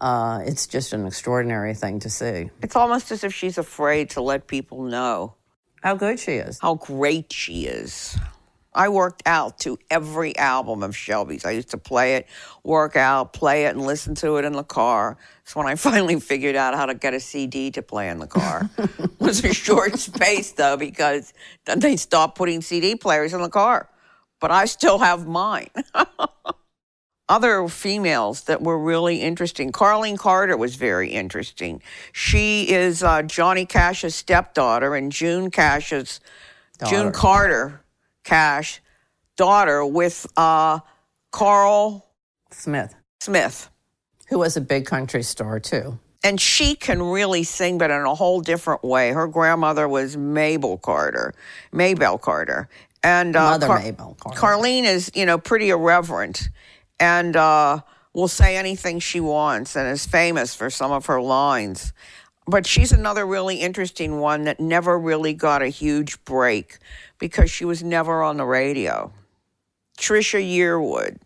uh, 0.00 0.42
it's 0.44 0.66
just 0.66 0.92
an 0.92 1.06
extraordinary 1.06 1.74
thing 1.74 2.00
to 2.00 2.10
see. 2.10 2.50
It's 2.62 2.76
almost 2.76 3.10
as 3.10 3.24
if 3.24 3.34
she's 3.34 3.58
afraid 3.58 4.10
to 4.10 4.20
let 4.20 4.46
people 4.46 4.82
know 4.84 5.34
How 5.82 5.94
good 5.94 6.18
she 6.20 6.32
is. 6.32 6.58
how 6.60 6.74
great 6.76 7.32
she 7.32 7.66
is. 7.66 8.16
I 8.78 8.90
worked 8.90 9.24
out 9.26 9.58
to 9.60 9.76
every 9.90 10.36
album 10.38 10.84
of 10.84 10.96
Shelby's. 10.96 11.44
I 11.44 11.50
used 11.50 11.70
to 11.70 11.78
play 11.78 12.14
it, 12.14 12.28
work 12.62 12.94
out, 12.94 13.32
play 13.32 13.64
it, 13.64 13.74
and 13.74 13.84
listen 13.84 14.14
to 14.16 14.36
it 14.36 14.44
in 14.44 14.52
the 14.52 14.62
car. 14.62 15.18
It's 15.42 15.56
when 15.56 15.66
I 15.66 15.74
finally 15.88 16.20
figured 16.20 16.54
out 16.54 16.76
how 16.76 16.86
to 16.86 16.94
get 16.94 17.12
a 17.12 17.18
CD 17.18 17.72
to 17.72 17.82
play 17.82 18.08
in 18.08 18.20
the 18.20 18.28
car. 18.28 18.70
it 18.78 19.20
was 19.20 19.44
a 19.44 19.52
short 19.52 19.98
space, 19.98 20.52
though, 20.52 20.76
because 20.76 21.34
then 21.66 21.80
they 21.80 21.96
stopped 21.96 22.38
putting 22.38 22.62
CD 22.62 22.94
players 22.94 23.34
in 23.34 23.42
the 23.42 23.48
car. 23.48 23.90
But 24.40 24.52
I 24.52 24.66
still 24.66 25.00
have 25.00 25.26
mine. 25.26 25.70
Other 27.28 27.66
females 27.66 28.44
that 28.44 28.62
were 28.62 28.78
really 28.78 29.20
interesting. 29.22 29.72
Carlene 29.72 30.16
Carter 30.16 30.56
was 30.56 30.76
very 30.76 31.10
interesting. 31.10 31.82
She 32.12 32.70
is 32.70 33.02
uh, 33.02 33.22
Johnny 33.22 33.66
Cash's 33.66 34.14
stepdaughter 34.14 34.94
and 34.94 35.10
June 35.10 35.50
Cash's 35.50 36.20
June 36.86 37.06
Daughter. 37.06 37.10
Carter 37.10 37.80
Cash 38.28 38.82
daughter 39.36 39.86
with 39.86 40.26
uh, 40.36 40.80
Carl 41.32 42.04
Smith, 42.50 42.94
Smith. 43.20 43.70
who 44.28 44.38
was 44.38 44.54
a 44.54 44.60
big 44.60 44.84
country 44.84 45.22
star 45.22 45.58
too. 45.58 45.98
And 46.22 46.38
she 46.38 46.74
can 46.74 47.00
really 47.00 47.42
sing, 47.42 47.78
but 47.78 47.90
in 47.90 48.02
a 48.02 48.14
whole 48.14 48.42
different 48.42 48.84
way. 48.84 49.12
Her 49.12 49.28
grandmother 49.28 49.88
was 49.88 50.18
Mabel 50.18 50.76
Carter, 50.76 51.32
Maybelle 51.72 52.18
Carter. 52.18 52.68
And 53.02 53.34
uh, 53.34 53.52
Mother 53.52 53.78
Mabel 53.78 54.14
Carter. 54.20 54.38
Carlene 54.38 54.84
is, 54.84 55.10
you 55.14 55.24
know, 55.24 55.38
pretty 55.38 55.70
irreverent 55.70 56.50
and 57.00 57.34
uh, 57.34 57.80
will 58.12 58.28
say 58.28 58.58
anything 58.58 58.98
she 58.98 59.20
wants 59.20 59.74
and 59.74 59.88
is 59.88 60.04
famous 60.04 60.54
for 60.54 60.68
some 60.68 60.92
of 60.92 61.06
her 61.06 61.22
lines. 61.22 61.94
But 62.46 62.66
she's 62.66 62.92
another 62.92 63.24
really 63.26 63.56
interesting 63.56 64.18
one 64.20 64.44
that 64.44 64.60
never 64.60 64.98
really 64.98 65.32
got 65.32 65.62
a 65.62 65.68
huge 65.68 66.22
break 66.24 66.78
because 67.18 67.50
she 67.50 67.64
was 67.64 67.82
never 67.82 68.22
on 68.22 68.36
the 68.36 68.44
radio. 68.44 69.12
Trisha 69.98 70.40
Yearwood, 70.40 71.18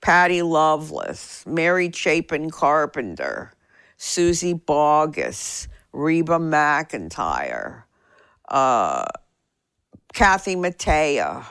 Patty 0.00 0.42
Loveless, 0.42 1.44
Mary 1.46 1.90
Chapin 1.92 2.50
Carpenter, 2.50 3.52
Suzy 3.96 4.54
Bogguss, 4.54 5.68
Reba 5.92 6.38
McEntire, 6.38 7.82
uh, 8.48 9.04
Kathy 10.12 10.56
Mattea, 10.56 11.44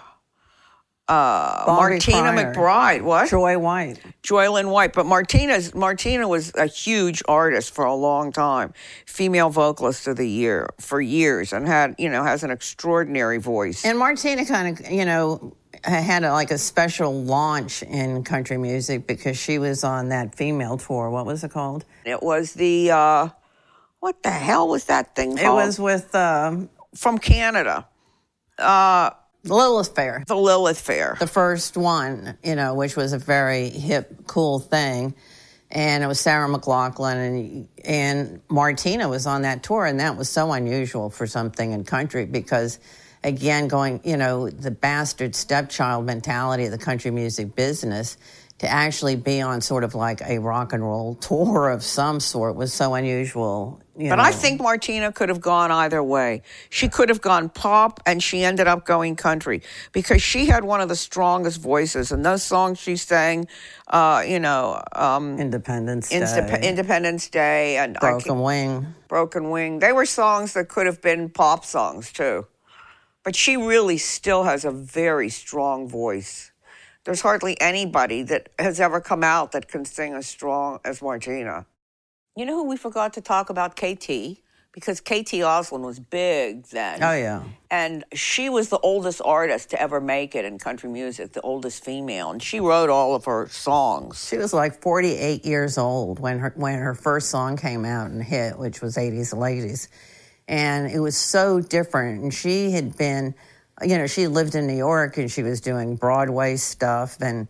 uh, 1.08 1.64
Martina 1.68 2.34
Pryor. 2.34 2.54
McBride. 2.54 3.02
What? 3.02 3.30
Joy 3.30 3.58
White. 3.58 4.00
Joy 4.24 4.52
Lynn 4.52 4.70
White. 4.70 4.94
But 4.94 5.06
Martina's 5.06 5.74
Martina 5.74 6.28
was 6.28 6.54
a 6.56 6.66
huge 6.66 7.24
artist 7.28 7.74
for 7.74 7.86
a 7.86 7.96
long 7.96 8.32
time, 8.32 8.74
female 9.06 9.50
vocalist 9.50 10.08
of 10.08 10.18
the 10.18 10.28
year 10.28 10.70
for 10.80 11.00
years, 11.00 11.54
and 11.54 11.68
had 11.68 11.96
you 11.98 12.10
know 12.10 12.24
has 12.24 12.44
an 12.44 12.52
extraordinary 12.52 13.38
voice. 13.38 13.86
And 13.86 13.98
Martina 13.98 14.46
kind 14.46 14.80
of, 14.80 14.92
you 14.92 15.06
know, 15.06 15.56
had 15.84 16.24
a, 16.24 16.32
like 16.32 16.52
a 16.52 16.58
special 16.58 17.24
launch 17.24 17.84
in 17.84 18.24
country 18.24 18.58
music 18.58 19.08
because 19.08 19.38
she 19.38 19.60
was 19.60 19.84
on 19.84 20.10
that 20.10 20.36
female 20.36 20.78
tour. 20.78 21.10
What 21.10 21.26
was 21.26 21.44
it 21.44 21.52
called? 21.52 21.86
it 22.06 22.22
was 22.24 22.54
the 22.54 22.92
uh, 22.92 23.30
what 24.00 24.24
the 24.24 24.32
hell 24.32 24.68
was 24.68 24.86
that 24.86 25.16
thing 25.16 25.38
It 25.38 25.48
was 25.48 25.80
with 25.80 26.14
um, 26.16 26.70
from 26.96 27.18
Canada, 27.18 27.88
uh, 28.58 29.12
Lilith 29.50 29.96
Fair, 29.96 30.24
the 30.28 30.36
Lilith 30.36 30.80
Fair. 30.80 31.18
the 31.20 31.28
first 31.28 31.78
one, 31.78 32.38
you 32.44 32.56
know, 32.56 32.74
which 32.74 32.96
was 32.96 33.14
a 33.14 33.18
very 33.18 33.70
hip, 33.70 34.28
cool 34.28 34.60
thing. 34.60 35.16
And 35.70 36.04
it 36.04 36.08
was 36.08 36.20
Sarah 36.20 36.48
McLachlan 36.48 37.16
and 37.16 37.68
and 37.84 38.42
Martina 38.50 39.10
was 39.10 39.28
on 39.28 39.42
that 39.42 39.64
tour, 39.64 39.86
and 39.86 40.00
that 40.00 40.16
was 40.16 40.30
so 40.30 40.52
unusual 40.54 41.10
for 41.10 41.28
something 41.28 41.72
in 41.74 41.84
country 41.84 42.26
because 42.26 42.80
again, 43.24 43.68
going, 43.68 44.00
you 44.04 44.18
know, 44.18 44.50
the 44.50 44.72
bastard 44.72 45.36
stepchild 45.36 46.06
mentality 46.06 46.66
of 46.66 46.72
the 46.72 46.78
country 46.78 47.12
music 47.12 47.56
business 47.56 48.18
to 48.60 48.68
actually 48.68 49.16
be 49.16 49.40
on 49.40 49.62
sort 49.62 49.84
of 49.84 49.94
like 49.94 50.22
a 50.22 50.40
rock 50.40 50.74
and 50.74 50.84
roll 50.84 51.16
tour 51.22 51.70
of 51.70 51.84
some 51.84 52.20
sort 52.20 52.56
was 52.56 52.74
so 52.74 52.96
unusual. 52.96 53.80
but 53.96 54.16
know. 54.16 54.16
I 54.18 54.32
think 54.32 54.62
Martina 54.62 55.12
could 55.12 55.30
have 55.30 55.42
gone 55.42 55.72
either 55.72 56.04
way. 56.04 56.42
She 56.70 56.88
could 56.88 57.10
have 57.10 57.22
gone 57.22 57.50
pop 57.50 58.02
and 58.06 58.22
she 58.22 58.44
ended 58.44 58.68
up 58.68 58.86
going 58.86 59.16
country 59.16 59.62
because 59.92 60.22
she 60.22 60.48
had 60.48 60.64
one 60.64 60.82
of 60.82 60.90
the 60.90 60.96
strongest 60.96 61.62
voices. 61.62 62.12
And 62.12 62.26
those 62.26 62.44
songs 62.44 62.80
she 62.80 62.96
sang, 62.96 63.48
uh, 63.88 64.24
you 64.28 64.40
know, 64.40 64.82
um, 64.94 65.40
Independence 65.40 66.10
Day. 66.10 66.70
Independence 66.70 67.30
Day 67.30 67.78
and 67.78 67.98
Broken 68.00 68.42
Wing. 68.42 68.88
Broken 69.08 69.52
Wing. 69.52 69.80
They 69.80 69.92
were 69.92 70.06
songs 70.06 70.54
that 70.54 70.68
could 70.68 70.88
have 70.88 71.02
been 71.02 71.30
pop 71.30 71.64
songs 71.64 72.12
too. 72.12 72.48
But 73.24 73.36
she 73.36 73.58
really 73.58 73.98
still 73.98 74.46
has 74.46 74.64
a 74.64 74.72
very 74.72 75.30
strong 75.30 75.88
voice. 75.88 76.52
There's 77.08 77.22
hardly 77.22 77.60
anybody 77.62 78.22
that 78.24 78.50
has 78.60 78.82
ever 78.82 79.00
come 79.00 79.24
out 79.24 79.54
that 79.54 79.70
can 79.70 79.86
sing 79.86 80.14
as 80.14 80.28
strong 80.28 80.82
as 80.84 81.02
Martina. 81.02 81.66
You 82.36 82.46
know 82.46 82.56
who 82.56 82.66
we 82.66 82.76
forgot 82.76 83.14
to 83.14 83.22
talk 83.22 83.50
about? 83.50 83.78
KT, 83.78 84.42
because 84.74 85.00
KT 85.00 85.40
Oslin 85.40 85.86
was 85.86 86.02
big 86.02 86.66
then. 86.66 87.02
Oh, 87.02 87.14
yeah. 87.14 87.44
And 87.72 88.04
she 88.14 88.50
was 88.50 88.68
the 88.68 88.78
oldest 88.80 89.22
artist 89.24 89.70
to 89.70 89.82
ever 89.82 90.02
make 90.02 90.36
it 90.36 90.44
in 90.44 90.60
country 90.60 90.90
music, 90.90 91.32
the 91.32 91.40
oldest 91.40 91.82
female. 91.82 92.30
And 92.30 92.44
she 92.44 92.60
wrote 92.60 92.90
all 92.90 93.16
of 93.16 93.24
her 93.24 93.48
songs. 93.48 94.28
She 94.28 94.36
was 94.36 94.54
like 94.54 94.82
48 94.82 95.46
years 95.46 95.78
old 95.78 96.20
when 96.20 96.40
her, 96.40 96.52
when 96.58 96.78
her 96.78 96.94
first 96.94 97.30
song 97.30 97.56
came 97.56 97.86
out 97.86 98.12
and 98.12 98.22
hit, 98.22 98.60
which 98.60 98.82
was 98.82 98.98
80s 98.98 99.34
Ladies. 99.34 99.88
And 100.46 100.92
it 100.92 101.00
was 101.00 101.16
so 101.16 101.62
different. 101.62 102.22
And 102.22 102.34
she 102.34 102.72
had 102.72 102.98
been 102.98 103.34
you 103.82 103.98
know, 103.98 104.08
she 104.08 104.28
lived 104.28 104.56
in 104.56 104.68
New 104.68 104.78
York 104.78 105.18
and 105.18 105.30
she 105.32 105.44
was 105.44 105.62
doing 105.62 105.96
Broadway 105.96 106.56
stuff. 106.56 107.18
And 107.22 107.48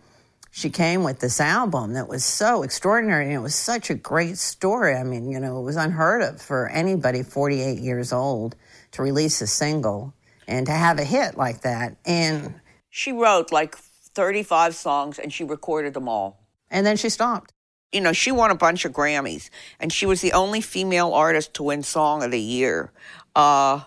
she 0.52 0.70
came 0.70 1.04
with 1.04 1.20
this 1.20 1.40
album 1.40 1.94
that 1.94 2.08
was 2.08 2.26
so 2.26 2.64
extraordinary 2.64 3.26
and 3.26 3.34
it 3.34 3.40
was 3.40 3.56
such 3.56 3.90
a 3.90 3.94
great 3.94 4.38
story. 4.38 4.96
I 4.96 5.04
mean, 5.04 5.30
you 5.30 5.40
know, 5.40 5.60
it 5.60 5.64
was 5.64 5.76
unheard 5.76 6.22
of 6.22 6.42
for 6.42 6.68
anybody 6.70 7.24
48 7.24 7.80
years 7.80 8.12
old 8.12 8.56
to 8.94 9.02
release 9.02 9.42
a 9.42 9.48
single 9.48 10.14
and 10.48 10.66
to 10.66 10.72
have 10.72 11.00
a 11.00 11.04
hit 11.04 11.38
like 11.38 11.62
that. 11.62 11.98
And 12.06 12.56
she 12.90 13.12
wrote 13.12 13.52
like 13.52 13.76
35 13.76 14.76
songs 14.76 15.20
and 15.20 15.32
she 15.32 15.44
recorded 15.44 15.94
them 15.94 16.10
all. 16.10 16.44
And 16.70 16.86
then 16.86 16.98
she 16.98 17.10
stopped. 17.10 17.54
You 17.92 18.02
know, 18.02 18.12
she 18.12 18.32
won 18.32 18.52
a 18.52 18.56
bunch 18.56 18.84
of 18.84 18.92
Grammys 18.92 19.50
and 19.80 19.94
she 19.94 20.06
was 20.06 20.22
the 20.22 20.34
only 20.34 20.62
female 20.62 21.14
artist 21.14 21.54
to 21.56 21.64
win 21.64 21.84
Song 21.84 22.24
of 22.24 22.32
the 22.32 22.42
Year. 22.42 22.92
Uh, 23.36 23.82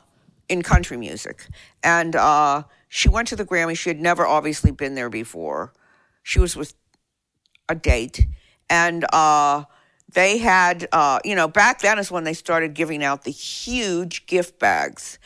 in 0.50 0.62
country 0.62 0.96
music. 0.98 1.46
And 1.82 2.14
uh, 2.14 2.64
she 2.88 3.08
went 3.08 3.28
to 3.28 3.36
the 3.36 3.46
Grammy. 3.46 3.78
She 3.78 3.88
had 3.88 4.00
never 4.00 4.26
obviously 4.26 4.72
been 4.72 4.96
there 4.96 5.08
before. 5.08 5.72
She 6.22 6.40
was 6.40 6.56
with 6.56 6.74
a 7.68 7.74
date. 7.74 8.26
And 8.68 9.06
uh, 9.12 9.64
they 10.12 10.38
had, 10.38 10.88
uh, 10.92 11.20
you 11.24 11.36
know, 11.36 11.48
back 11.48 11.80
then 11.80 11.98
is 11.98 12.10
when 12.10 12.24
they 12.24 12.34
started 12.34 12.74
giving 12.74 13.02
out 13.02 13.22
the 13.22 13.30
huge 13.30 14.26
gift 14.26 14.58
bags. 14.58 15.18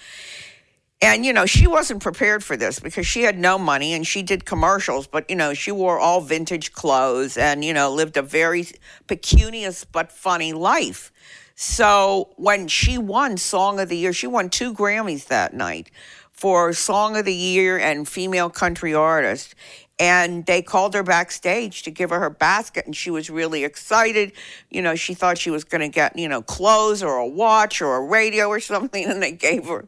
And, 1.00 1.24
you 1.24 1.32
know, 1.32 1.46
she 1.46 1.66
wasn't 1.66 2.02
prepared 2.02 2.44
for 2.44 2.56
this 2.56 2.78
because 2.78 3.06
she 3.06 3.22
had 3.22 3.38
no 3.38 3.58
money 3.58 3.92
and 3.94 4.06
she 4.06 4.22
did 4.22 4.44
commercials, 4.44 5.06
but, 5.06 5.28
you 5.28 5.36
know, 5.36 5.52
she 5.52 5.72
wore 5.72 5.98
all 5.98 6.20
vintage 6.20 6.72
clothes 6.72 7.36
and, 7.36 7.64
you 7.64 7.74
know, 7.74 7.92
lived 7.92 8.16
a 8.16 8.22
very 8.22 8.66
pecunious 9.06 9.84
but 9.84 10.12
funny 10.12 10.52
life. 10.52 11.12
So 11.54 12.30
when 12.36 12.68
she 12.68 12.98
won 12.98 13.36
Song 13.36 13.78
of 13.78 13.88
the 13.88 13.96
Year, 13.96 14.12
she 14.12 14.26
won 14.26 14.50
two 14.50 14.74
Grammys 14.74 15.26
that 15.26 15.54
night 15.54 15.90
for 16.32 16.72
Song 16.72 17.16
of 17.16 17.24
the 17.24 17.34
Year 17.34 17.78
and 17.78 18.08
Female 18.08 18.50
Country 18.50 18.92
Artist. 18.92 19.54
And 20.00 20.44
they 20.46 20.60
called 20.60 20.94
her 20.94 21.04
backstage 21.04 21.84
to 21.84 21.90
give 21.92 22.10
her 22.10 22.18
her 22.18 22.30
basket, 22.30 22.84
and 22.84 22.96
she 22.96 23.12
was 23.12 23.30
really 23.30 23.62
excited. 23.62 24.32
You 24.68 24.82
know, 24.82 24.96
she 24.96 25.14
thought 25.14 25.38
she 25.38 25.50
was 25.50 25.62
going 25.62 25.82
to 25.82 25.88
get, 25.88 26.18
you 26.18 26.28
know, 26.28 26.42
clothes 26.42 27.00
or 27.00 27.18
a 27.18 27.26
watch 27.26 27.80
or 27.80 27.94
a 27.94 28.00
radio 28.00 28.48
or 28.48 28.58
something, 28.58 29.04
and 29.04 29.22
they 29.22 29.30
gave 29.30 29.66
her 29.66 29.86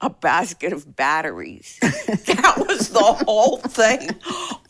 a 0.00 0.08
basket 0.08 0.72
of 0.72 0.96
batteries. 0.96 1.78
that 1.82 2.64
was 2.66 2.88
the 2.88 2.98
whole 2.98 3.58
thing. 3.58 4.08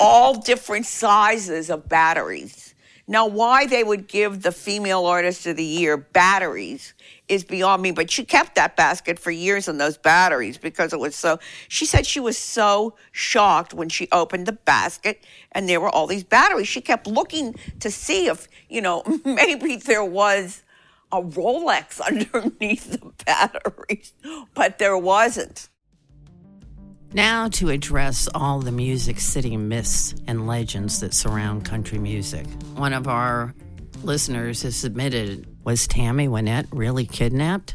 All 0.00 0.40
different 0.40 0.86
sizes 0.86 1.70
of 1.70 1.88
batteries. 1.88 2.71
Now, 3.08 3.26
why 3.26 3.66
they 3.66 3.82
would 3.82 4.06
give 4.06 4.42
the 4.42 4.52
female 4.52 5.06
artist 5.06 5.46
of 5.46 5.56
the 5.56 5.64
year 5.64 5.96
batteries 5.96 6.94
is 7.28 7.42
beyond 7.42 7.82
me, 7.82 7.90
but 7.90 8.10
she 8.10 8.24
kept 8.24 8.54
that 8.54 8.76
basket 8.76 9.18
for 9.18 9.30
years 9.30 9.66
and 9.66 9.80
those 9.80 9.98
batteries 9.98 10.56
because 10.56 10.92
it 10.92 11.00
was 11.00 11.16
so. 11.16 11.38
She 11.68 11.84
said 11.84 12.06
she 12.06 12.20
was 12.20 12.38
so 12.38 12.94
shocked 13.10 13.74
when 13.74 13.88
she 13.88 14.08
opened 14.12 14.46
the 14.46 14.52
basket 14.52 15.24
and 15.50 15.68
there 15.68 15.80
were 15.80 15.88
all 15.88 16.06
these 16.06 16.24
batteries. 16.24 16.68
She 16.68 16.80
kept 16.80 17.06
looking 17.06 17.56
to 17.80 17.90
see 17.90 18.26
if, 18.26 18.48
you 18.68 18.80
know, 18.80 19.02
maybe 19.24 19.76
there 19.76 20.04
was 20.04 20.62
a 21.10 21.20
Rolex 21.22 22.00
underneath 22.06 22.92
the 22.92 23.12
batteries, 23.26 24.12
but 24.54 24.78
there 24.78 24.96
wasn't. 24.96 25.68
Now, 27.14 27.48
to 27.50 27.68
address 27.68 28.26
all 28.34 28.60
the 28.60 28.72
Music 28.72 29.20
City 29.20 29.56
myths 29.58 30.14
and 30.26 30.46
legends 30.46 31.00
that 31.00 31.12
surround 31.12 31.62
country 31.62 31.98
music. 31.98 32.46
One 32.74 32.94
of 32.94 33.06
our 33.06 33.54
listeners 34.02 34.62
has 34.62 34.76
submitted 34.76 35.46
Was 35.62 35.86
Tammy 35.86 36.26
Wynette 36.26 36.68
really 36.72 37.04
kidnapped? 37.04 37.74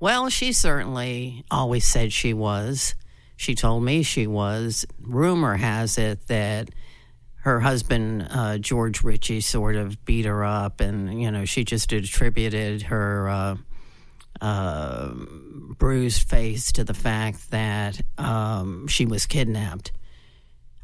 Well, 0.00 0.30
she 0.30 0.52
certainly 0.52 1.44
always 1.50 1.84
said 1.84 2.10
she 2.10 2.32
was. 2.32 2.94
She 3.36 3.54
told 3.54 3.82
me 3.82 4.02
she 4.02 4.26
was. 4.26 4.86
Rumor 4.98 5.56
has 5.56 5.98
it 5.98 6.26
that 6.28 6.70
her 7.42 7.60
husband, 7.60 8.28
uh, 8.30 8.56
George 8.56 9.02
Richey, 9.02 9.42
sort 9.42 9.76
of 9.76 10.02
beat 10.06 10.24
her 10.24 10.42
up, 10.42 10.80
and, 10.80 11.22
you 11.22 11.30
know, 11.30 11.44
she 11.44 11.64
just 11.64 11.92
attributed 11.92 12.82
her. 12.82 13.28
Uh, 13.28 13.56
uh, 14.40 15.10
bruised 15.78 16.28
face 16.28 16.72
to 16.72 16.84
the 16.84 16.94
fact 16.94 17.50
that 17.50 18.00
um, 18.18 18.86
she 18.86 19.06
was 19.06 19.26
kidnapped. 19.26 19.92